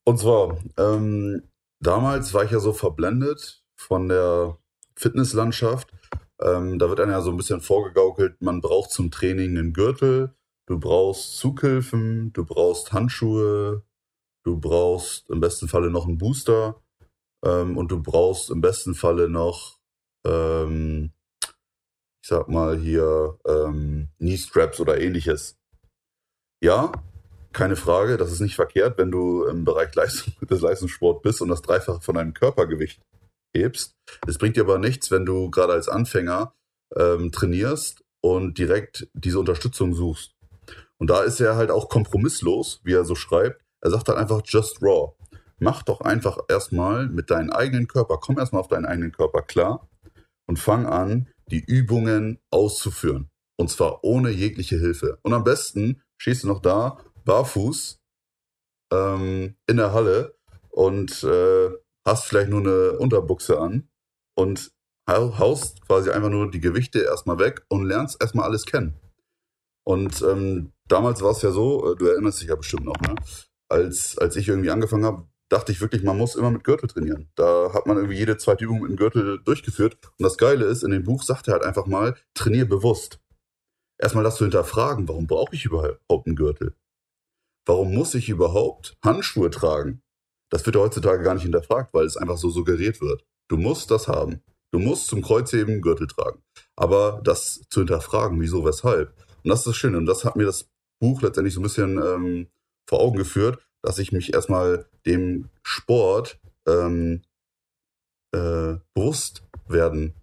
Und 0.05 0.19
zwar, 0.19 0.59
ähm, 0.79 1.43
damals 1.81 2.35
war 2.35 2.45
ich 2.45 2.51
ja 2.51 2.61
so 2.61 2.73
verblendet 2.73 3.62
von 3.77 4.09
der 4.09 4.59
Fitnesslandschaft. 4.97 5.89
Ähm, 6.41 6.79
da 6.79 6.89
wird 6.89 7.01
einem 7.01 7.12
ja 7.12 7.23
so 7.23 7.31
ein 7.31 7.37
bisschen 7.37 7.61
vorgegaukelt, 7.61 8.41
man 8.43 8.61
braucht 8.61 8.91
zum 8.91 9.11
Training 9.11 9.57
einen 9.57 9.73
Gürtel, 9.73 10.35
du 10.67 10.79
brauchst 10.79 11.39
Zughilfen, 11.39 12.33
du 12.35 12.45
brauchst 12.45 12.93
Handschuhe, 12.93 13.83
du 14.46 14.59
brauchst 14.59 15.28
im 15.28 15.40
besten 15.40 15.66
Falle 15.66 15.90
noch 15.90 16.06
einen 16.06 16.18
Booster 16.18 16.80
ähm, 17.44 17.76
und 17.76 17.90
du 17.90 18.00
brauchst 18.00 18.50
im 18.50 18.61
besten 18.61 18.94
Falle 18.94 19.28
noch, 19.28 19.80
ähm, 20.24 21.11
ich 22.22 22.28
sag 22.28 22.48
mal 22.48 22.78
hier, 22.78 23.38
ähm, 23.46 24.11
Knee 24.18 24.37
Straps 24.37 24.78
oder 24.78 25.00
ähnliches. 25.00 25.59
Ja, 26.62 26.92
keine 27.52 27.74
Frage, 27.74 28.16
das 28.18 28.30
ist 28.30 28.40
nicht 28.40 28.54
verkehrt, 28.54 28.98
wenn 28.98 29.11
du 29.11 29.44
im 29.44 29.64
Bereich 29.64 29.92
Leistung, 29.94 30.35
des 30.48 30.61
Leistungssport 30.61 31.22
bist 31.22 31.42
und 31.42 31.48
das 31.48 31.62
Dreifache 31.62 32.00
von 32.00 32.14
deinem 32.14 32.32
Körpergewicht 32.32 33.02
hebst. 33.52 33.96
Es 34.28 34.38
bringt 34.38 34.56
dir 34.56 34.62
aber 34.62 34.78
nichts, 34.78 35.11
wenn 35.11 35.26
du 35.26 35.50
gerade 35.50 35.72
als 35.72 35.88
Anfänger 35.88 36.54
ähm, 36.94 37.32
trainierst 37.32 38.04
und 38.20 38.59
direkt 38.59 39.09
diese 39.12 39.40
Unterstützung 39.40 39.92
suchst. 39.92 40.37
Und 40.98 41.11
da 41.11 41.22
ist 41.22 41.40
er 41.40 41.56
halt 41.56 41.72
auch 41.72 41.88
kompromisslos, 41.88 42.80
wie 42.85 42.92
er 42.92 43.04
so 43.04 43.16
schreibt. 43.16 43.65
Er 43.83 43.91
sagt 43.91 44.09
halt 44.09 44.19
einfach 44.19 44.43
just 44.45 44.83
raw. 44.83 45.15
Mach 45.59 45.83
doch 45.83 46.01
einfach 46.01 46.39
erstmal 46.49 47.09
mit 47.09 47.31
deinem 47.31 47.51
eigenen 47.51 47.89
Körper, 47.89 48.19
komm 48.19 48.39
erstmal 48.39 48.61
auf 48.61 48.69
deinen 48.69 48.85
eigenen 48.85 49.12
Körper 49.12 49.43
klar 49.43 49.89
und 50.47 50.59
fang 50.59 50.87
an, 50.87 51.29
die 51.51 51.65
Übungen 51.65 52.39
auszuführen. 52.51 53.31
Und 53.59 53.71
zwar 53.71 54.05
ohne 54.05 54.31
jegliche 54.31 54.77
Hilfe. 54.79 55.19
Und 55.23 55.33
am 55.33 55.45
besten 55.45 56.03
stehst 56.19 56.45
du 56.45 56.49
noch 56.49 56.61
da 56.61 56.99
barfuß 57.25 58.01
ähm, 58.93 59.57
in 59.67 59.77
der 59.79 59.93
Halle 59.93 60.37
und 60.71 61.25
äh, 61.25 61.71
hast 62.07 62.27
vielleicht 62.27 62.51
nur 62.51 62.61
eine 62.61 62.99
Unterbuchse 62.99 63.59
an 63.59 63.89
und 64.37 64.71
haust 65.09 65.81
quasi 65.87 66.11
einfach 66.11 66.31
nur 66.31 66.51
die 66.51 66.61
Gewichte 66.61 67.01
erstmal 67.01 67.39
weg 67.39 67.65
und 67.69 67.85
lernst 67.85 68.21
erstmal 68.21 68.47
alles 68.47 68.67
kennen. 68.67 68.99
Und 69.85 70.21
ähm, 70.23 70.73
damals 70.89 71.23
war 71.23 71.31
es 71.31 71.43
ja 71.43 71.53
so, 71.53 71.93
äh, 71.93 71.97
du 71.97 72.07
erinnerst 72.07 72.41
dich 72.41 72.49
ja 72.49 72.57
bestimmt 72.57 72.85
noch, 72.85 73.01
ne? 73.01 73.15
Als, 73.68 74.18
als 74.18 74.37
ich 74.37 74.48
irgendwie 74.48 74.70
angefangen 74.70 75.05
habe, 75.05 75.26
dachte 75.48 75.72
ich 75.72 75.81
wirklich, 75.81 76.02
man 76.02 76.18
muss 76.18 76.35
immer 76.35 76.50
mit 76.50 76.64
Gürtel 76.64 76.88
trainieren. 76.88 77.31
Da 77.37 77.72
hat 77.72 77.87
man 77.87 77.96
irgendwie 77.96 78.16
jede 78.16 78.37
zweite 78.37 78.64
Übung 78.64 78.81
mit 78.81 78.90
dem 78.90 78.96
Gürtel 78.96 79.40
durchgeführt. 79.44 79.98
Und 80.18 80.24
das 80.24 80.38
Geile 80.38 80.64
ist, 80.64 80.83
in 80.83 80.90
dem 80.90 81.05
Buch 81.05 81.22
sagt 81.22 81.48
er 81.48 81.55
halt 81.55 81.64
einfach 81.64 81.87
mal, 81.87 82.16
trainier 82.35 82.68
bewusst. 82.68 83.20
Erstmal 83.98 84.24
das 84.24 84.37
zu 84.37 84.44
hinterfragen, 84.44 85.09
warum 85.09 85.26
brauche 85.26 85.55
ich 85.55 85.64
überhaupt 85.64 86.26
einen 86.26 86.37
Gürtel? 86.37 86.74
warum 87.66 87.92
muss 87.92 88.14
ich 88.14 88.29
überhaupt 88.29 88.96
Handschuhe 89.05 89.50
tragen? 89.50 90.00
Das 90.50 90.64
wird 90.64 90.76
heutzutage 90.76 91.22
gar 91.22 91.35
nicht 91.35 91.42
hinterfragt, 91.42 91.92
weil 91.92 92.07
es 92.07 92.16
einfach 92.16 92.38
so 92.38 92.48
suggeriert 92.48 93.00
wird. 93.00 93.26
Du 93.48 93.57
musst 93.57 93.90
das 93.90 94.09
haben. 94.09 94.42
Du 94.72 94.79
musst 94.79 95.09
zum 95.09 95.22
Kreuzheben 95.22 95.83
Gürtel 95.83 96.07
tragen. 96.07 96.42
Aber 96.76 97.20
das 97.24 97.62
zu 97.68 97.81
hinterfragen, 97.81 98.40
wieso, 98.40 98.64
weshalb. 98.64 99.12
Und 99.42 99.50
das 99.50 99.61
ist 99.61 99.66
das 99.66 99.76
Schöne. 99.76 99.98
Und 99.98 100.07
das 100.07 100.24
hat 100.24 100.37
mir 100.37 100.44
das 100.44 100.68
Buch 101.00 101.20
letztendlich 101.22 101.55
so 101.55 101.61
ein 101.61 101.64
bisschen 101.64 101.98
ähm, 101.98 102.46
vor 102.88 103.01
Augen 103.01 103.16
geführt, 103.16 103.66
dass 103.83 103.99
ich 103.99 104.12
mich 104.12 104.35
erstmal 104.35 104.87
dem 105.05 105.49
Sport 105.62 106.40
ähm, 106.66 107.22
äh, 108.33 108.77
bewusst 108.94 109.44
werden 109.68 110.14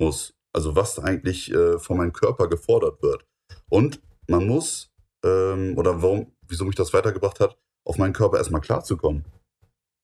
muss. 0.00 0.34
Also 0.52 0.76
was 0.76 0.98
eigentlich 0.98 1.52
äh, 1.52 1.78
von 1.78 1.96
meinem 1.96 2.12
Körper 2.12 2.48
gefordert 2.48 3.02
wird. 3.02 3.24
Und 3.68 4.00
man 4.28 4.46
muss, 4.46 4.92
ähm, 5.24 5.76
oder 5.76 6.02
warum, 6.02 6.32
wieso 6.46 6.64
mich 6.64 6.76
das 6.76 6.92
weitergebracht 6.92 7.40
hat, 7.40 7.58
auf 7.84 7.98
meinen 7.98 8.12
Körper 8.12 8.38
erstmal 8.38 8.60
klarzukommen. 8.60 9.24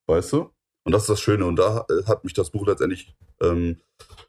Weißt 0.08 0.32
du? 0.32 0.50
Und 0.84 0.92
das 0.92 1.02
ist 1.02 1.10
das 1.10 1.20
Schöne. 1.20 1.46
Und 1.46 1.56
da 1.56 1.86
äh, 1.88 2.04
hat 2.06 2.24
mich 2.24 2.32
das 2.32 2.50
Buch 2.50 2.66
letztendlich, 2.66 3.14
ähm, 3.40 3.80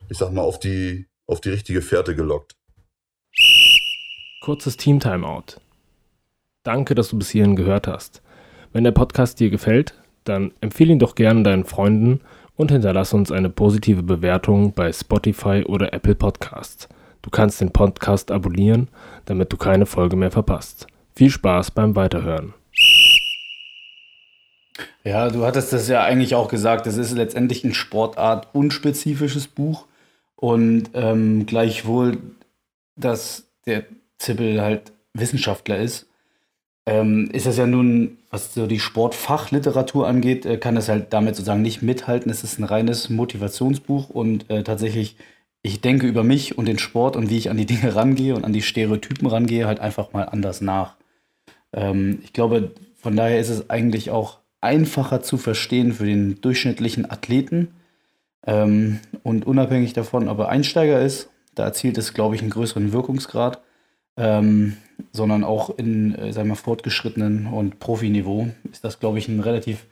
ich 0.10 0.17
sag 0.17 0.32
mal, 0.32 0.41
auf 0.41 0.60
die, 0.60 1.08
auf 1.28 1.41
die 1.41 1.50
richtige 1.50 1.82
Fährte 1.82 2.15
gelockt. 2.15 2.56
Kurzes 4.41 4.78
Team-Timeout. 4.78 5.60
Danke, 6.63 6.93
dass 6.93 7.10
du 7.10 7.17
bis 7.17 7.32
hierhin 7.32 7.56
gehört 7.56 7.88
hast. 7.88 8.21
Wenn 8.71 8.84
der 8.84 8.91
Podcast 8.91 9.39
dir 9.39 9.50
gefällt, 9.50 9.95
dann 10.26 10.52
empfehle 10.62 10.91
ihn 10.91 11.00
doch 11.00 11.15
gerne 11.15 11.41
deinen 11.41 11.65
Freunden 11.65 12.21
und 12.56 12.71
hinterlasse 12.71 13.15
uns 13.15 13.32
eine 13.32 13.50
positive 13.50 14.04
Bewertung 14.04 14.74
bei 14.74 14.93
Spotify 14.93 15.63
oder 15.65 15.91
Apple 15.93 16.13
Podcasts. 16.13 16.88
Du 17.24 17.32
kannst 17.32 17.62
den 17.62 17.71
Podcast 17.71 18.30
abonnieren, 18.30 18.89
damit 19.26 19.52
du 19.52 19.58
keine 19.58 19.88
Folge 19.88 20.15
mehr 20.15 20.30
verpasst. 20.30 20.86
Viel 21.15 21.32
Spaß 21.32 21.71
beim 21.71 21.95
Weiterhören. 21.95 22.54
Ja, 25.04 25.30
du 25.30 25.43
hattest 25.43 25.74
das 25.74 25.88
ja 25.88 26.04
eigentlich 26.04 26.36
auch 26.36 26.47
gesagt, 26.47 26.86
es 26.86 26.97
ist 26.97 27.13
letztendlich 27.13 27.63
ein 27.63 27.74
Sportart 27.74 28.54
unspezifisches 28.54 29.47
Buch 29.47 29.88
und 30.36 30.91
ähm, 30.93 31.47
gleichwohl, 31.47 32.19
dass 32.95 33.47
der 33.65 33.86
Zippel 34.19 34.62
halt 34.62 34.91
Wissenschaftler 35.13 35.80
ist, 35.80 36.08
ähm, 36.91 37.30
ist 37.32 37.45
das 37.45 37.56
ja 37.56 37.65
nun, 37.65 38.17
was 38.30 38.54
so 38.54 38.67
die 38.67 38.82
Sportfachliteratur 38.82 40.06
angeht, 40.06 40.45
äh, 40.45 40.58
kann 40.58 40.75
das 40.75 40.89
halt 40.89 41.13
damit 41.13 41.38
sozusagen 41.38 41.62
nicht 41.62 41.82
mithalten. 41.82 42.30
Es 42.30 42.43
ist 42.43 42.60
ein 42.60 42.65
reines 42.65 43.10
Motivationsbuch 43.10 44.10
und 44.10 44.49
äh, 44.49 44.63
tatsächlich, 44.63 45.15
ich 45.62 45.80
denke 45.80 46.06
über 46.06 46.25
mich 46.25 46.58
und 46.58 46.67
den 46.67 46.80
Sport 46.80 47.15
und 47.15 47.30
wie 47.30 47.38
ich 47.38 47.49
an 47.49 47.56
die 47.56 47.65
Dinge 47.65 47.95
rangehe 47.95 48.36
und 48.36 48.43
an 48.43 48.51
die 48.51 48.62
Stereotypen 48.62 49.25
rangehe, 49.27 49.67
halt 49.67 49.80
einfach 49.80 50.12
mal 50.12 50.23
anders 50.23 50.60
nach. 50.60 50.97
Ähm, 51.71 52.19
ich 52.25 52.34
glaube, 52.34 52.71
von 52.97 53.15
daher 53.15 53.39
ist 53.39 53.49
es 53.49 53.69
eigentlich 53.69 54.12
auch 54.12 54.39
einfacher 54.60 55.21
zu 55.21 55.38
verstehen 55.38 55.93
für 55.93 56.06
den 56.06 56.41
durchschnittlichen 56.41 57.10
Athleten. 57.10 57.69
Ähm, 58.45 58.99
und 59.23 59.47
unabhängig 59.47 59.93
davon, 59.93 60.27
ob 60.27 60.39
er 60.39 60.49
Einsteiger 60.49 61.01
ist, 61.01 61.30
da 61.56 61.63
erzielt 61.63 61.97
es, 61.97 62.13
glaube 62.13 62.36
ich, 62.36 62.41
einen 62.41 62.49
größeren 62.49 62.91
Wirkungsgrad 62.91 63.62
ähm, 64.17 64.78
sondern 65.13 65.43
auch 65.43 65.78
in, 65.78 66.15
äh, 66.15 66.34
sagen 66.34 66.50
wir, 66.50 66.56
fortgeschrittenen 66.56 67.47
und 67.47 67.80
Profiniveau 67.80 68.50
ist 68.71 68.84
das, 68.84 69.00
glaube 69.00 69.17
ich, 69.19 69.28
ein 69.28 69.39
relativ 69.39 69.86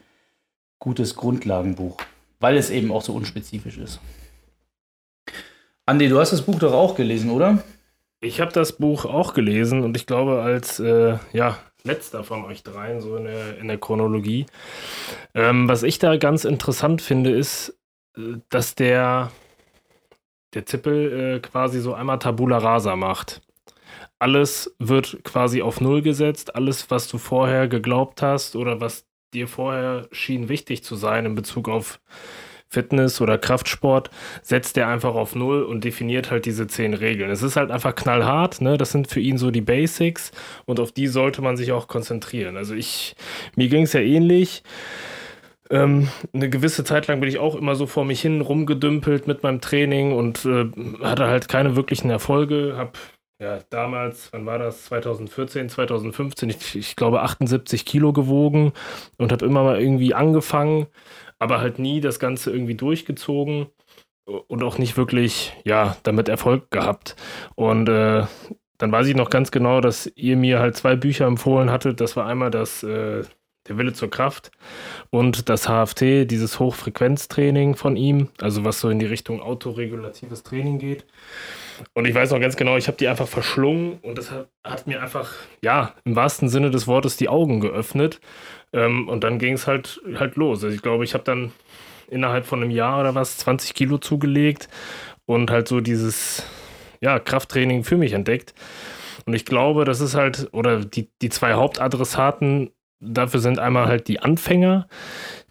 gutes 0.79 1.15
Grundlagenbuch, 1.15 1.97
weil 2.39 2.57
es 2.57 2.69
eben 2.69 2.91
auch 2.91 3.01
so 3.01 3.13
unspezifisch 3.13 3.77
ist. 3.77 3.99
Andi, 5.85 6.07
du 6.07 6.19
hast 6.19 6.31
das 6.31 6.43
Buch 6.43 6.59
doch 6.59 6.73
auch 6.73 6.95
gelesen, 6.95 7.31
oder? 7.31 7.63
Ich 8.21 8.41
habe 8.41 8.51
das 8.51 8.73
Buch 8.73 9.05
auch 9.05 9.33
gelesen 9.33 9.83
und 9.83 9.95
ich 9.97 10.05
glaube, 10.05 10.41
als 10.41 10.79
äh, 10.79 11.17
ja, 11.33 11.57
letzter 11.83 12.23
von 12.23 12.43
euch 12.45 12.63
dreien, 12.63 13.01
so 13.01 13.15
in 13.15 13.23
der, 13.23 13.57
in 13.57 13.67
der 13.67 13.77
Chronologie. 13.77 14.45
Ähm, 15.33 15.67
was 15.67 15.83
ich 15.83 15.99
da 15.99 16.17
ganz 16.17 16.43
interessant 16.43 17.01
finde, 17.01 17.31
ist, 17.31 17.77
äh, 18.15 18.37
dass 18.49 18.75
der, 18.75 19.31
der 20.53 20.65
Zippel 20.65 21.37
äh, 21.37 21.39
quasi 21.39 21.79
so 21.79 21.93
einmal 21.93 22.19
Tabula 22.19 22.57
Rasa 22.57 22.95
macht 22.95 23.41
alles 24.19 24.75
wird 24.79 25.23
quasi 25.23 25.61
auf 25.61 25.81
Null 25.81 26.01
gesetzt. 26.01 26.55
Alles, 26.55 26.91
was 26.91 27.07
du 27.07 27.17
vorher 27.17 27.67
geglaubt 27.67 28.21
hast 28.21 28.55
oder 28.55 28.81
was 28.81 29.05
dir 29.33 29.47
vorher 29.47 30.07
schien 30.11 30.49
wichtig 30.49 30.83
zu 30.83 30.95
sein 30.95 31.25
in 31.25 31.35
Bezug 31.35 31.69
auf 31.69 31.99
Fitness 32.67 33.19
oder 33.19 33.39
Kraftsport, 33.39 34.11
setzt 34.43 34.77
er 34.77 34.87
einfach 34.87 35.15
auf 35.15 35.35
Null 35.35 35.63
und 35.63 35.83
definiert 35.83 36.29
halt 36.29 36.45
diese 36.45 36.67
zehn 36.67 36.93
Regeln. 36.93 37.31
Es 37.31 37.41
ist 37.41 37.55
halt 37.55 37.71
einfach 37.71 37.95
knallhart, 37.95 38.61
ne? 38.61 38.77
Das 38.77 38.91
sind 38.91 39.07
für 39.07 39.19
ihn 39.19 39.39
so 39.39 39.49
die 39.49 39.61
Basics 39.61 40.31
und 40.65 40.79
auf 40.79 40.91
die 40.91 41.07
sollte 41.07 41.41
man 41.41 41.57
sich 41.57 41.71
auch 41.71 41.87
konzentrieren. 41.87 42.57
Also 42.57 42.75
ich, 42.75 43.15
mir 43.55 43.69
ging 43.69 43.83
es 43.83 43.93
ja 43.93 44.01
ähnlich. 44.01 44.61
Ähm, 45.71 46.09
eine 46.33 46.49
gewisse 46.49 46.83
Zeit 46.83 47.07
lang 47.07 47.19
bin 47.19 47.29
ich 47.29 47.39
auch 47.39 47.55
immer 47.55 47.75
so 47.75 47.87
vor 47.87 48.05
mich 48.05 48.21
hin 48.21 48.41
rumgedümpelt 48.41 49.27
mit 49.27 49.41
meinem 49.43 49.61
Training 49.61 50.13
und 50.13 50.45
äh, 50.45 50.65
hatte 51.03 51.27
halt 51.27 51.47
keine 51.47 51.75
wirklichen 51.75 52.09
Erfolge, 52.09 52.75
habe 52.77 52.91
ja, 53.39 53.59
damals, 53.69 54.31
wann 54.33 54.45
war 54.45 54.59
das? 54.59 54.85
2014, 54.85 55.69
2015, 55.69 56.49
ich, 56.49 56.75
ich 56.75 56.95
glaube 56.95 57.21
78 57.21 57.85
Kilo 57.85 58.11
gewogen 58.13 58.73
und 59.17 59.31
habe 59.31 59.45
immer 59.45 59.63
mal 59.63 59.79
irgendwie 59.81 60.13
angefangen, 60.13 60.87
aber 61.39 61.61
halt 61.61 61.79
nie 61.79 62.01
das 62.01 62.19
Ganze 62.19 62.51
irgendwie 62.51 62.75
durchgezogen 62.75 63.67
und 64.25 64.63
auch 64.63 64.77
nicht 64.77 64.97
wirklich, 64.97 65.53
ja, 65.65 65.95
damit 66.03 66.29
Erfolg 66.29 66.69
gehabt. 66.71 67.15
Und 67.55 67.87
äh, 67.89 68.25
dann 68.77 68.91
weiß 68.91 69.07
ich 69.07 69.15
noch 69.15 69.29
ganz 69.29 69.51
genau, 69.51 69.81
dass 69.81 70.11
ihr 70.15 70.37
mir 70.37 70.59
halt 70.59 70.75
zwei 70.77 70.95
Bücher 70.95 71.25
empfohlen 71.25 71.71
hattet. 71.71 72.01
Das 72.01 72.15
war 72.15 72.25
einmal 72.25 72.51
das 72.51 72.83
äh, 72.83 73.23
Der 73.69 73.77
Wille 73.77 73.93
zur 73.93 74.09
Kraft 74.09 74.51
und 75.11 75.47
das 75.47 75.67
HFT, 75.67 76.29
dieses 76.29 76.59
Hochfrequenztraining 76.59 77.75
von 77.75 77.95
ihm, 77.95 78.29
also 78.41 78.65
was 78.65 78.79
so 78.79 78.89
in 78.89 78.99
die 78.99 79.05
Richtung 79.05 79.41
autoregulatives 79.41 80.43
Training 80.43 80.79
geht. 80.79 81.05
Und 81.93 82.05
ich 82.05 82.15
weiß 82.15 82.31
noch 82.31 82.39
ganz 82.39 82.55
genau, 82.55 82.77
ich 82.77 82.87
habe 82.87 82.97
die 82.97 83.07
einfach 83.07 83.27
verschlungen 83.27 83.99
und 84.01 84.17
das 84.17 84.31
hat, 84.63 84.87
mir 84.87 85.01
einfach, 85.01 85.31
ja, 85.61 85.93
im 86.03 86.15
wahrsten 86.15 86.49
Sinne 86.49 86.71
des 86.71 86.87
Wortes 86.87 87.15
die 87.17 87.29
Augen 87.29 87.59
geöffnet. 87.59 88.19
Ähm, 88.73 89.07
und 89.07 89.23
dann 89.23 89.39
ging 89.39 89.53
es 89.53 89.67
halt, 89.67 90.01
halt 90.15 90.35
los. 90.35 90.63
Also 90.63 90.75
ich 90.75 90.81
glaube, 90.81 91.03
ich 91.03 91.13
habe 91.13 91.23
dann 91.23 91.51
innerhalb 92.09 92.45
von 92.45 92.61
einem 92.61 92.71
Jahr 92.71 92.99
oder 92.99 93.15
was 93.15 93.37
20 93.37 93.73
Kilo 93.73 93.97
zugelegt 93.97 94.67
und 95.25 95.51
halt 95.51 95.67
so 95.67 95.79
dieses, 95.79 96.43
ja, 97.01 97.19
Krafttraining 97.19 97.83
für 97.83 97.97
mich 97.97 98.13
entdeckt. 98.13 98.53
Und 99.25 99.33
ich 99.33 99.45
glaube, 99.45 99.85
das 99.85 100.01
ist 100.01 100.15
halt, 100.15 100.49
oder 100.53 100.83
die, 100.83 101.09
die 101.21 101.29
zwei 101.29 101.53
Hauptadressaten 101.53 102.71
dafür 102.99 103.39
sind 103.39 103.59
einmal 103.59 103.87
halt 103.87 104.07
die 104.07 104.19
Anfänger, 104.19 104.87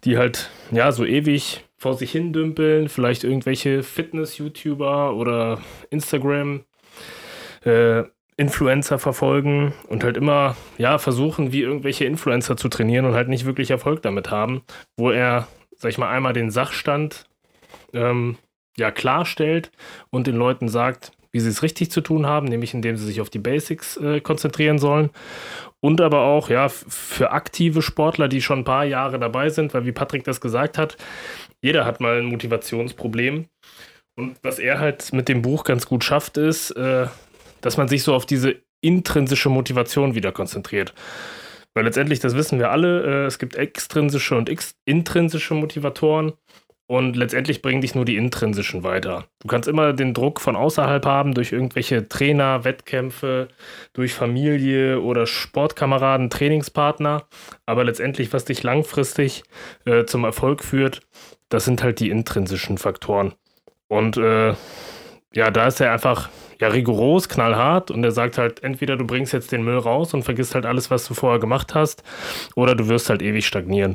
die 0.03 0.17
halt, 0.17 0.49
ja, 0.71 0.91
so 0.91 1.05
ewig 1.05 1.65
vor 1.77 1.95
sich 1.95 2.11
hin 2.11 2.33
dümpeln, 2.33 2.89
vielleicht 2.89 3.23
irgendwelche 3.23 3.83
Fitness-YouTuber 3.83 5.15
oder 5.15 5.59
Instagram 5.89 6.65
äh, 7.63 8.03
Influencer 8.37 8.99
verfolgen 8.99 9.73
und 9.87 10.03
halt 10.03 10.15
immer 10.15 10.55
ja 10.77 10.97
versuchen, 10.97 11.51
wie 11.51 11.61
irgendwelche 11.61 12.05
Influencer 12.05 12.55
zu 12.55 12.69
trainieren 12.69 13.05
und 13.05 13.13
halt 13.13 13.27
nicht 13.27 13.45
wirklich 13.45 13.71
Erfolg 13.71 14.01
damit 14.01 14.31
haben, 14.31 14.61
wo 14.95 15.11
er, 15.11 15.47
sag 15.75 15.89
ich 15.89 15.97
mal, 15.97 16.09
einmal 16.09 16.33
den 16.33 16.49
Sachstand 16.49 17.25
ähm, 17.93 18.37
ja 18.77 18.91
klarstellt 18.91 19.71
und 20.09 20.25
den 20.27 20.37
Leuten 20.37 20.69
sagt, 20.69 21.11
wie 21.31 21.39
sie 21.39 21.49
es 21.49 21.61
richtig 21.61 21.91
zu 21.91 22.01
tun 22.01 22.25
haben, 22.25 22.47
nämlich 22.47 22.73
indem 22.73 22.97
sie 22.97 23.05
sich 23.05 23.21
auf 23.21 23.29
die 23.29 23.39
Basics 23.39 23.97
äh, 23.97 24.19
konzentrieren 24.21 24.79
sollen. 24.79 25.09
Und 25.79 26.01
aber 26.01 26.21
auch, 26.21 26.49
ja, 26.49 26.69
für 26.69 27.31
aktive 27.31 27.81
Sportler, 27.81 28.27
die 28.27 28.41
schon 28.41 28.59
ein 28.59 28.65
paar 28.65 28.85
Jahre 28.85 29.19
dabei 29.19 29.49
sind, 29.49 29.73
weil 29.73 29.85
wie 29.85 29.91
Patrick 29.91 30.23
das 30.23 30.41
gesagt 30.41 30.77
hat, 30.77 30.97
jeder 31.61 31.85
hat 31.85 32.01
mal 32.01 32.19
ein 32.19 32.25
Motivationsproblem. 32.25 33.45
Und 34.17 34.37
was 34.43 34.59
er 34.59 34.79
halt 34.79 35.13
mit 35.13 35.29
dem 35.29 35.41
Buch 35.41 35.63
ganz 35.63 35.85
gut 35.85 36.03
schafft, 36.03 36.37
ist, 36.37 36.71
äh, 36.71 37.07
dass 37.61 37.77
man 37.77 37.87
sich 37.87 38.03
so 38.03 38.13
auf 38.13 38.25
diese 38.25 38.55
intrinsische 38.81 39.49
Motivation 39.49 40.15
wieder 40.15 40.31
konzentriert. 40.31 40.93
Weil 41.73 41.85
letztendlich, 41.85 42.19
das 42.19 42.35
wissen 42.35 42.59
wir 42.59 42.71
alle, 42.71 43.03
äh, 43.03 43.25
es 43.25 43.39
gibt 43.39 43.55
extrinsische 43.55 44.35
und 44.35 44.51
intrinsische 44.85 45.53
Motivatoren. 45.53 46.33
Und 46.91 47.15
letztendlich 47.15 47.61
bringen 47.61 47.81
dich 47.81 47.93
nur 47.93 48.03
die 48.03 48.17
intrinsischen 48.17 48.81
weiter. 48.81 49.25
Du 49.43 49.47
kannst 49.47 49.69
immer 49.69 49.93
den 49.93 50.15
Druck 50.15 50.41
von 50.41 50.55
außerhalb 50.55 51.05
haben, 51.05 51.35
durch 51.35 51.51
irgendwelche 51.51 52.09
Trainer, 52.09 52.63
Wettkämpfe, 52.63 53.49
durch 53.93 54.15
Familie 54.15 54.99
oder 54.99 55.27
Sportkameraden, 55.27 56.31
Trainingspartner. 56.31 57.27
Aber 57.67 57.83
letztendlich, 57.83 58.33
was 58.33 58.45
dich 58.45 58.63
langfristig 58.63 59.43
äh, 59.85 60.05
zum 60.05 60.23
Erfolg 60.23 60.63
führt, 60.63 61.01
das 61.49 61.63
sind 61.63 61.83
halt 61.83 61.99
die 61.99 62.09
intrinsischen 62.09 62.79
Faktoren. 62.79 63.35
Und 63.87 64.17
äh, 64.17 64.55
ja, 65.35 65.51
da 65.51 65.67
ist 65.67 65.79
er 65.81 65.91
einfach 65.91 66.29
ja 66.59 66.69
rigoros, 66.69 67.29
knallhart 67.29 67.91
und 67.91 68.03
er 68.03 68.11
sagt 68.11 68.39
halt, 68.39 68.63
entweder 68.63 68.97
du 68.97 69.05
bringst 69.05 69.31
jetzt 69.31 69.51
den 69.51 69.63
Müll 69.63 69.77
raus 69.77 70.15
und 70.15 70.23
vergisst 70.23 70.55
halt 70.55 70.65
alles, 70.65 70.89
was 70.89 71.05
du 71.05 71.13
vorher 71.13 71.39
gemacht 71.39 71.75
hast, 71.75 72.01
oder 72.55 72.73
du 72.73 72.87
wirst 72.89 73.11
halt 73.11 73.21
ewig 73.21 73.45
stagnieren. 73.45 73.93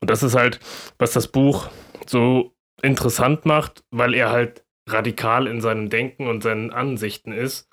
Und 0.00 0.10
das 0.10 0.22
ist 0.22 0.34
halt, 0.34 0.60
was 0.98 1.12
das 1.12 1.28
Buch 1.28 1.70
so 2.10 2.54
interessant 2.82 3.46
macht, 3.46 3.84
weil 3.90 4.14
er 4.14 4.30
halt 4.30 4.64
radikal 4.88 5.46
in 5.46 5.60
seinem 5.60 5.88
Denken 5.90 6.28
und 6.28 6.42
seinen 6.42 6.70
Ansichten 6.70 7.32
ist. 7.32 7.68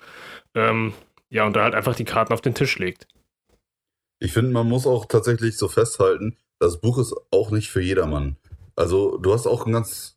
Ähm, 0.54 0.94
ja, 1.28 1.46
und 1.46 1.54
da 1.54 1.64
halt 1.64 1.74
einfach 1.74 1.94
die 1.94 2.04
Karten 2.04 2.32
auf 2.32 2.40
den 2.40 2.54
Tisch 2.54 2.78
legt. 2.78 3.06
Ich 4.18 4.32
finde, 4.32 4.52
man 4.52 4.68
muss 4.68 4.86
auch 4.86 5.06
tatsächlich 5.06 5.56
so 5.56 5.68
festhalten, 5.68 6.36
das 6.58 6.80
Buch 6.80 6.98
ist 6.98 7.14
auch 7.32 7.50
nicht 7.50 7.70
für 7.70 7.80
jedermann. 7.80 8.36
Also 8.76 9.18
du 9.18 9.32
hast 9.32 9.46
auch 9.46 9.64
einen 9.64 9.74
ganz 9.74 10.16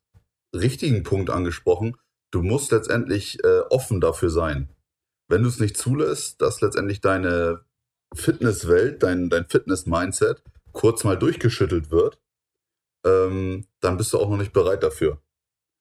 richtigen 0.55 1.03
Punkt 1.03 1.29
angesprochen. 1.29 1.97
Du 2.31 2.43
musst 2.43 2.71
letztendlich 2.71 3.43
äh, 3.43 3.61
offen 3.69 3.99
dafür 3.99 4.29
sein. 4.29 4.69
Wenn 5.27 5.41
du 5.41 5.49
es 5.49 5.59
nicht 5.59 5.75
zulässt, 5.75 6.41
dass 6.41 6.61
letztendlich 6.61 7.01
deine 7.01 7.65
Fitnesswelt, 8.13 9.01
dein, 9.01 9.29
dein 9.29 9.45
Fitness-Mindset 9.45 10.43
kurz 10.71 11.03
mal 11.03 11.17
durchgeschüttelt 11.17 11.89
wird, 11.89 12.19
ähm, 13.05 13.65
dann 13.79 13.97
bist 13.97 14.11
du 14.11 14.19
auch 14.19 14.29
noch 14.29 14.37
nicht 14.37 14.53
bereit 14.53 14.83
dafür. 14.83 15.21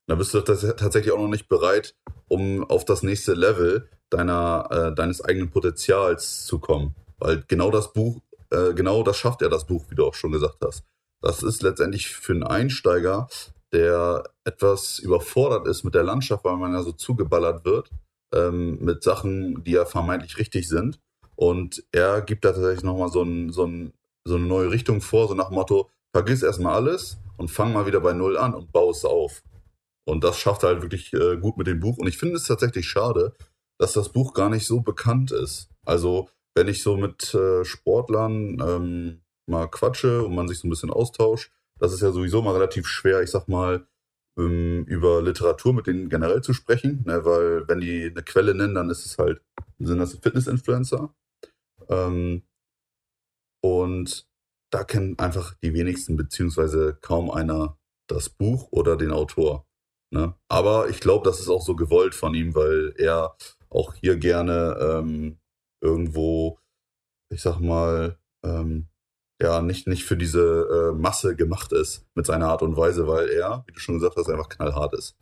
Dann 0.07 0.19
bist 0.19 0.35
du 0.35 0.41
tatsächlich 0.43 1.13
auch 1.13 1.19
noch 1.19 1.29
nicht 1.29 1.49
bereit, 1.49 1.97
um 2.29 2.63
auf 2.65 2.85
das 2.85 3.03
nächste 3.03 3.33
Level 3.33 3.89
deiner, 4.11 4.69
äh, 4.71 4.95
deines 4.95 5.25
eigenen 5.25 5.51
Potenzials 5.51 6.45
zu 6.45 6.59
kommen. 6.59 6.95
Weil 7.19 7.43
genau 7.49 7.71
das 7.71 7.93
Buch, 7.93 8.21
äh, 8.51 8.75
genau 8.75 9.03
das 9.03 9.17
schafft 9.17 9.41
ja 9.41 9.49
das 9.49 9.67
Buch, 9.67 9.87
wie 9.89 9.95
du 9.95 10.05
auch 10.05 10.15
schon 10.15 10.33
gesagt 10.33 10.59
hast. 10.65 10.85
Das 11.23 11.43
ist 11.43 11.63
letztendlich 11.63 12.09
für 12.09 12.35
einen 12.35 12.43
Einsteiger, 12.43 13.29
der 13.73 14.25
etwas 14.45 14.99
überfordert 14.99 15.67
ist 15.67 15.85
mit 15.85 15.95
der 15.95 16.05
Landschaft, 16.05 16.45
weil 16.45 16.57
man 16.57 16.75
ja 16.75 16.83
so 16.83 16.93
zugeballert 16.93 17.65
wird, 17.65 17.91
ähm, 18.35 18.79
mit 18.81 19.03
Sachen, 19.03 19.65
die 19.65 19.73
ja 19.73 19.87
vermeintlich 19.87 20.37
richtig 20.39 20.69
sind. 20.69 21.01
Und 21.35 21.83
er 21.93 22.21
gibt 22.21 22.45
da 22.45 22.53
tatsächlich 22.53 22.85
nochmal 22.85 23.09
so, 23.09 23.23
ein, 23.23 23.51
so, 23.51 23.65
ein, 23.65 23.95
so 24.25 24.37
eine 24.37 24.45
neue 24.45 24.71
Richtung 24.71 25.01
vor, 25.01 25.29
so 25.29 25.35
nach 25.35 25.49
dem 25.49 25.55
Motto, 25.55 25.91
vergiss 26.15 26.45
erstmal 26.45 26.75
alles 26.75 27.19
und 27.37 27.51
fang 27.51 27.73
mal 27.73 27.87
wieder 27.87 28.01
bei 28.01 28.13
Null 28.13 28.39
an 28.39 28.55
und 28.55 28.71
baue 28.71 28.93
es 28.93 29.05
auf. 29.05 29.43
Und 30.07 30.23
das 30.23 30.39
schafft 30.39 30.63
er 30.63 30.69
halt 30.69 30.83
wirklich 30.83 31.13
äh, 31.13 31.37
gut 31.37 31.57
mit 31.57 31.67
dem 31.67 31.81
Buch. 31.81 31.99
Und 31.99 32.07
ich 32.07 32.19
finde 32.19 32.37
es 32.37 32.47
tatsächlich 32.47 32.87
schade, 32.87 33.35
dass 33.79 33.95
das 33.95 34.13
Buch 34.13 34.33
gar 34.33 34.49
nicht 34.49 34.65
so 34.65 34.81
bekannt 34.81 35.33
ist. 35.33 35.69
Also, 35.85 36.29
wenn 36.55 36.69
ich 36.69 36.83
so 36.83 36.97
mit 36.97 37.35
äh, 37.35 37.65
Sportlern 37.65 38.59
ähm, 38.61 39.23
mal 39.47 39.67
quatsche 39.67 40.23
und 40.23 40.37
man 40.37 40.47
sich 40.47 40.59
so 40.59 40.69
ein 40.69 40.71
bisschen 40.71 40.91
austauscht, 40.91 41.51
das 41.81 41.93
ist 41.93 42.03
ja 42.03 42.13
sowieso 42.13 42.43
mal 42.43 42.53
relativ 42.53 42.87
schwer, 42.87 43.21
ich 43.23 43.31
sag 43.31 43.49
mal, 43.49 43.85
ähm, 44.39 44.85
über 44.85 45.21
Literatur 45.21 45.75
mit 45.75 45.89
denen 45.89 46.09
generell 46.09 46.43
zu 46.43 46.53
sprechen, 46.53 47.03
ne, 47.07 47.25
weil 47.25 47.67
wenn 47.67 47.81
die 47.81 48.05
eine 48.05 48.23
Quelle 48.23 48.55
nennen, 48.55 48.75
dann 48.75 48.91
ist 48.91 49.05
es 49.05 49.19
halt, 49.19 49.43
sind 49.81 49.99
das 49.99 50.15
Fitness-Influencer. 50.15 51.13
Ähm, 51.89 52.43
und 53.63 54.29
da 54.75 54.83
kennen 54.83 55.17
einfach 55.21 55.55
die 55.63 55.73
wenigsten 55.73 56.17
beziehungsweise 56.17 56.99
kaum 57.01 57.31
einer 57.31 57.79
das 58.09 58.29
Buch 58.29 58.67
oder 58.73 58.97
den 58.97 59.13
Autor. 59.13 59.69
Ne? 60.11 60.35
Aber 60.49 60.89
ich 60.89 60.99
glaube, 60.99 61.25
das 61.25 61.39
ist 61.39 61.49
auch 61.49 61.63
so 61.63 61.77
gewollt 61.77 62.13
von 62.13 62.35
ihm, 62.35 62.57
weil 62.57 62.93
er 62.99 63.37
auch 63.71 63.95
hier 63.95 64.17
gerne 64.17 64.77
ähm, 64.81 65.39
irgendwo, 65.81 66.59
ich 67.33 67.41
sag 67.41 67.61
mal, 67.61 68.19
ähm, 68.45 68.89
ja, 69.41 69.63
nicht, 69.63 69.87
nicht 69.87 70.05
für 70.05 70.17
diese 70.17 70.91
äh, 70.93 70.99
Masse 71.01 71.37
gemacht 71.37 71.73
ist 71.73 72.05
mit 72.17 72.27
seiner 72.27 72.49
Art 72.49 72.63
und 72.63 72.77
Weise, 72.77 73.07
weil 73.07 73.29
er, 73.29 73.63
wie 73.69 73.73
du 73.73 73.79
schon 73.79 73.95
gesagt 73.95 74.17
hast, 74.17 74.29
einfach 74.29 74.49
knallhart 74.49 74.95
ist. 74.95 75.17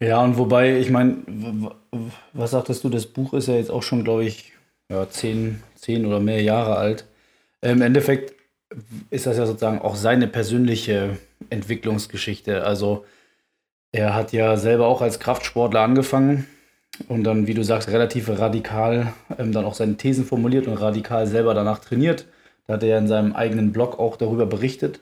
Ja, 0.00 0.22
und 0.22 0.38
wobei, 0.38 0.78
ich 0.78 0.90
meine, 0.90 1.72
was 2.32 2.52
sagtest 2.52 2.84
du, 2.84 2.90
das 2.90 3.06
Buch 3.06 3.34
ist 3.34 3.48
ja 3.48 3.54
jetzt 3.54 3.72
auch 3.72 3.82
schon, 3.82 4.04
glaube 4.04 4.24
ich, 4.24 4.52
ja, 4.88 5.10
zehn, 5.10 5.64
zehn 5.74 6.06
oder 6.06 6.20
mehr 6.20 6.42
Jahre 6.42 6.76
alt. 6.76 7.08
Im 7.60 7.82
Endeffekt 7.82 8.37
ist 9.10 9.26
das 9.26 9.38
ja 9.38 9.46
sozusagen 9.46 9.80
auch 9.80 9.96
seine 9.96 10.26
persönliche 10.26 11.18
Entwicklungsgeschichte. 11.50 12.64
Also 12.64 13.04
er 13.92 14.14
hat 14.14 14.32
ja 14.32 14.56
selber 14.56 14.86
auch 14.86 15.00
als 15.00 15.18
Kraftsportler 15.18 15.80
angefangen 15.80 16.46
und 17.06 17.24
dann, 17.24 17.46
wie 17.46 17.54
du 17.54 17.62
sagst, 17.62 17.88
relativ 17.88 18.28
radikal 18.28 19.12
ähm, 19.38 19.52
dann 19.52 19.64
auch 19.64 19.74
seine 19.74 19.96
Thesen 19.96 20.24
formuliert 20.24 20.66
und 20.66 20.74
radikal 20.74 21.26
selber 21.26 21.54
danach 21.54 21.78
trainiert. 21.78 22.26
Da 22.66 22.74
hat 22.74 22.82
er 22.82 22.98
in 22.98 23.08
seinem 23.08 23.34
eigenen 23.34 23.72
Blog 23.72 23.98
auch 23.98 24.16
darüber 24.16 24.46
berichtet. 24.46 25.00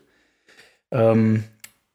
Ähm, 0.92 1.44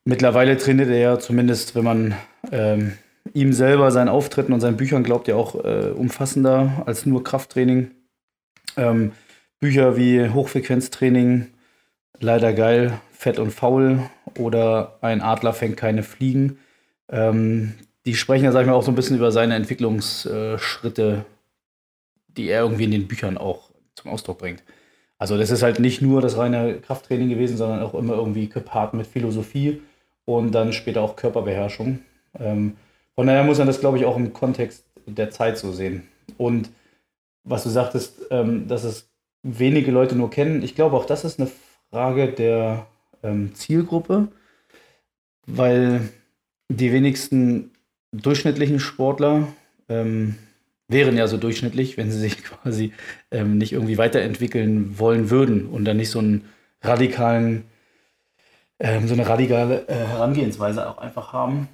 mittlerweile 0.03 0.57
trainiert 0.57 0.89
er 0.89 0.97
ja 0.97 1.19
zumindest, 1.19 1.75
wenn 1.75 1.83
man 1.85 2.15
ähm, 2.51 2.93
ihm 3.33 3.53
selber, 3.53 3.91
seinen 3.91 4.09
Auftritten 4.09 4.51
und 4.51 4.59
seinen 4.59 4.77
Büchern 4.77 5.03
glaubt, 5.03 5.27
ja 5.27 5.35
auch 5.35 5.55
äh, 5.63 5.91
umfassender 5.95 6.83
als 6.85 7.05
nur 7.05 7.23
Krafttraining. 7.23 7.91
Ähm, 8.75 9.13
Bücher 9.59 9.95
wie 9.95 10.27
Hochfrequenztraining, 10.27 11.47
leider 12.19 12.53
geil, 12.53 12.99
fett 13.11 13.39
und 13.39 13.51
faul 13.51 14.01
oder 14.37 14.97
ein 15.01 15.21
Adler 15.21 15.53
fängt 15.53 15.77
keine 15.77 16.03
Fliegen. 16.03 16.59
Ähm, 17.09 17.73
die 18.05 18.15
sprechen 18.15 18.45
ja, 18.45 18.51
sag 18.51 18.61
ich 18.61 18.67
mal, 18.67 18.73
auch 18.73 18.83
so 18.83 18.91
ein 18.91 18.95
bisschen 18.95 19.17
über 19.17 19.31
seine 19.31 19.55
Entwicklungsschritte, 19.55 21.25
die 22.27 22.47
er 22.47 22.61
irgendwie 22.61 22.85
in 22.85 22.91
den 22.91 23.07
Büchern 23.07 23.37
auch 23.37 23.69
zum 23.95 24.11
Ausdruck 24.11 24.39
bringt. 24.39 24.63
Also 25.17 25.37
das 25.37 25.51
ist 25.51 25.61
halt 25.61 25.79
nicht 25.79 26.01
nur 26.01 26.19
das 26.21 26.37
reine 26.37 26.79
Krafttraining 26.79 27.29
gewesen, 27.29 27.57
sondern 27.57 27.83
auch 27.83 27.93
immer 27.93 28.15
irgendwie 28.15 28.49
gepaart 28.49 28.95
mit 28.95 29.05
Philosophie 29.05 29.81
und 30.25 30.51
dann 30.51 30.73
später 30.73 31.01
auch 31.01 31.15
Körperbeherrschung. 31.15 31.99
Ähm, 32.39 32.77
von 33.13 33.27
daher 33.27 33.43
muss 33.43 33.59
man 33.59 33.67
das, 33.67 33.79
glaube 33.79 33.99
ich, 33.99 34.05
auch 34.05 34.17
im 34.17 34.33
Kontext 34.33 34.83
der 35.05 35.29
Zeit 35.29 35.57
so 35.59 35.71
sehen. 35.73 36.07
Und 36.37 36.69
was 37.43 37.63
du 37.63 37.69
sagtest, 37.69 38.21
ähm, 38.31 38.67
dass 38.67 38.83
es 38.83 39.09
wenige 39.43 39.91
Leute 39.91 40.15
nur 40.15 40.29
kennen, 40.29 40.63
ich 40.63 40.73
glaube 40.73 40.95
auch, 40.95 41.05
das 41.05 41.23
ist 41.23 41.39
eine 41.39 41.51
Frage 41.91 42.29
der 42.29 42.87
ähm, 43.21 43.53
Zielgruppe, 43.53 44.29
weil 45.45 46.09
die 46.69 46.93
wenigsten 46.93 47.71
durchschnittlichen 48.13 48.79
Sportler 48.79 49.49
ähm, 49.89 50.35
wären 50.87 51.17
ja 51.17 51.27
so 51.27 51.37
durchschnittlich, 51.37 51.97
wenn 51.97 52.09
sie 52.09 52.19
sich 52.19 52.43
quasi 52.43 52.93
ähm, 53.29 53.57
nicht 53.57 53.73
irgendwie 53.73 53.97
weiterentwickeln 53.97 54.97
wollen 54.99 55.29
würden 55.29 55.65
und 55.65 55.83
dann 55.83 55.97
nicht 55.97 56.11
so 56.11 56.19
einen 56.19 56.45
radikalen, 56.81 57.65
ähm, 58.79 59.09
so 59.09 59.13
eine 59.13 59.27
radikale 59.27 59.85
äh, 59.89 59.93
Herangehensweise 59.93 60.89
auch 60.89 60.97
einfach 60.97 61.33
haben. 61.33 61.67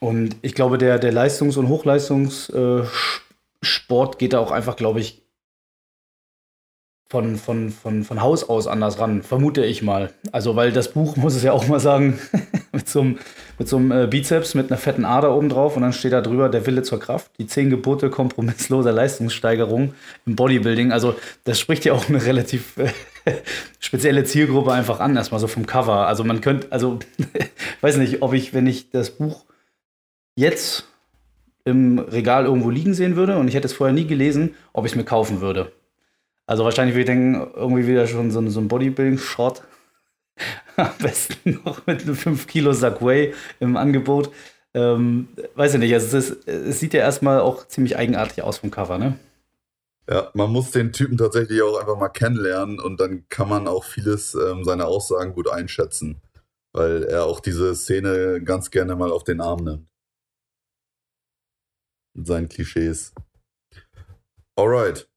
Und 0.00 0.36
ich 0.40 0.54
glaube, 0.54 0.78
der, 0.78 0.98
der 0.98 1.12
Leistungs- 1.12 1.58
und 1.58 1.68
Hochleistungssport 1.68 4.14
äh, 4.14 4.18
geht 4.18 4.32
da 4.32 4.38
auch 4.38 4.50
einfach, 4.50 4.76
glaube 4.76 5.00
ich, 5.00 5.25
von, 7.08 7.36
von, 7.36 7.70
von, 7.70 8.02
von 8.02 8.20
Haus 8.20 8.48
aus 8.48 8.66
anders 8.66 8.98
ran, 8.98 9.22
vermute 9.22 9.64
ich 9.64 9.82
mal. 9.82 10.12
Also, 10.32 10.56
weil 10.56 10.72
das 10.72 10.92
Buch, 10.92 11.16
muss 11.16 11.34
es 11.34 11.42
ja 11.42 11.52
auch 11.52 11.68
mal 11.68 11.78
sagen, 11.78 12.18
mit 12.72 12.88
so 12.88 13.00
einem, 13.00 13.18
mit 13.58 13.68
so 13.68 13.76
einem 13.76 13.92
äh, 13.92 14.06
Bizeps 14.06 14.54
mit 14.54 14.70
einer 14.70 14.78
fetten 14.78 15.04
Ader 15.04 15.34
oben 15.34 15.48
drauf 15.48 15.76
und 15.76 15.82
dann 15.82 15.92
steht 15.92 16.12
da 16.12 16.20
drüber 16.20 16.48
der 16.48 16.66
Wille 16.66 16.82
zur 16.82 16.98
Kraft, 16.98 17.30
die 17.38 17.46
zehn 17.46 17.70
Gebote 17.70 18.10
kompromissloser 18.10 18.92
Leistungssteigerung 18.92 19.94
im 20.26 20.36
Bodybuilding. 20.36 20.92
Also, 20.92 21.14
das 21.44 21.60
spricht 21.60 21.84
ja 21.84 21.92
auch 21.92 22.08
eine 22.08 22.24
relativ 22.24 22.76
äh, 22.76 22.90
spezielle 23.78 24.24
Zielgruppe 24.24 24.72
einfach 24.72 24.98
an, 24.98 25.16
erstmal 25.16 25.40
so 25.40 25.46
vom 25.46 25.66
Cover. 25.66 26.08
Also, 26.08 26.24
man 26.24 26.40
könnte, 26.40 26.66
also, 26.70 26.98
weiß 27.82 27.98
nicht, 27.98 28.22
ob 28.22 28.32
ich, 28.32 28.52
wenn 28.52 28.66
ich 28.66 28.90
das 28.90 29.10
Buch 29.10 29.44
jetzt 30.34 30.88
im 31.64 31.98
Regal 31.98 32.46
irgendwo 32.46 32.70
liegen 32.70 32.94
sehen 32.94 33.16
würde 33.16 33.38
und 33.38 33.48
ich 33.48 33.54
hätte 33.54 33.66
es 33.66 33.72
vorher 33.72 33.94
nie 33.94 34.06
gelesen, 34.06 34.54
ob 34.72 34.86
ich 34.86 34.92
es 34.92 34.96
mir 34.96 35.04
kaufen 35.04 35.40
würde. 35.40 35.72
Also 36.46 36.64
wahrscheinlich 36.64 36.94
würde 36.94 37.00
ich 37.00 37.06
denken, 37.18 37.50
irgendwie 37.54 37.86
wieder 37.86 38.06
schon 38.06 38.30
so, 38.30 38.46
so 38.48 38.60
ein 38.60 38.68
Bodybuilding-Shot. 38.68 39.62
Am 40.76 40.92
besten 40.98 41.60
noch 41.64 41.86
mit 41.86 42.02
einem 42.02 42.14
5 42.14 42.46
Kilo 42.46 42.72
Sagway 42.72 43.34
im 43.58 43.76
Angebot. 43.76 44.30
Ähm, 44.74 45.28
weiß 45.54 45.74
ich 45.74 45.80
nicht, 45.80 45.94
also 45.94 46.16
es, 46.16 46.30
ist, 46.30 46.48
es 46.48 46.80
sieht 46.80 46.92
ja 46.92 47.00
erstmal 47.00 47.40
auch 47.40 47.66
ziemlich 47.66 47.96
eigenartig 47.96 48.42
aus 48.42 48.58
vom 48.58 48.70
Cover, 48.70 48.98
ne? 48.98 49.18
Ja, 50.08 50.30
man 50.34 50.50
muss 50.50 50.70
den 50.70 50.92
Typen 50.92 51.16
tatsächlich 51.16 51.62
auch 51.62 51.80
einfach 51.80 51.96
mal 51.98 52.10
kennenlernen 52.10 52.78
und 52.78 53.00
dann 53.00 53.26
kann 53.28 53.48
man 53.48 53.66
auch 53.66 53.82
vieles 53.82 54.34
ähm, 54.34 54.62
seiner 54.62 54.86
Aussagen 54.86 55.32
gut 55.32 55.50
einschätzen, 55.50 56.20
weil 56.72 57.04
er 57.04 57.24
auch 57.24 57.40
diese 57.40 57.74
Szene 57.74 58.40
ganz 58.44 58.70
gerne 58.70 58.94
mal 58.94 59.10
auf 59.10 59.24
den 59.24 59.40
Arm 59.40 59.64
nimmt. 59.64 59.88
Mit 62.14 62.26
seinen 62.26 62.48
Klischees. 62.48 63.14
Alright 64.54 65.08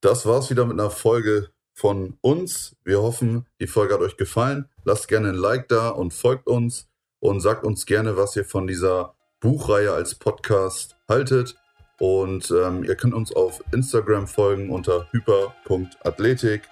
das 0.00 0.26
war's 0.26 0.50
wieder 0.50 0.64
mit 0.64 0.78
einer 0.78 0.90
Folge 0.90 1.50
von 1.72 2.16
uns. 2.20 2.76
Wir 2.84 3.02
hoffen, 3.02 3.46
die 3.60 3.66
Folge 3.66 3.94
hat 3.94 4.00
euch 4.00 4.16
gefallen. 4.16 4.68
Lasst 4.84 5.08
gerne 5.08 5.28
ein 5.28 5.34
Like 5.34 5.68
da 5.68 5.90
und 5.90 6.14
folgt 6.14 6.46
uns 6.46 6.88
und 7.20 7.40
sagt 7.40 7.64
uns 7.64 7.86
gerne, 7.86 8.16
was 8.16 8.36
ihr 8.36 8.44
von 8.44 8.66
dieser 8.66 9.14
Buchreihe 9.40 9.92
als 9.92 10.14
Podcast 10.14 10.96
haltet. 11.08 11.56
Und 11.98 12.50
ähm, 12.50 12.84
ihr 12.84 12.94
könnt 12.94 13.14
uns 13.14 13.34
auf 13.34 13.62
Instagram 13.72 14.26
folgen 14.26 14.70
unter 14.70 15.08
hyper.athletik 15.12 16.62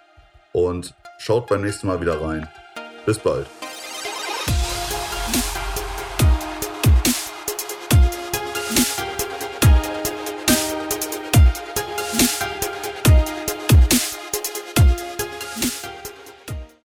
und 0.52 0.94
schaut 1.18 1.46
beim 1.46 1.62
nächsten 1.62 1.86
Mal 1.86 2.00
wieder 2.00 2.20
rein. 2.20 2.48
Bis 3.06 3.18
bald. 3.18 3.46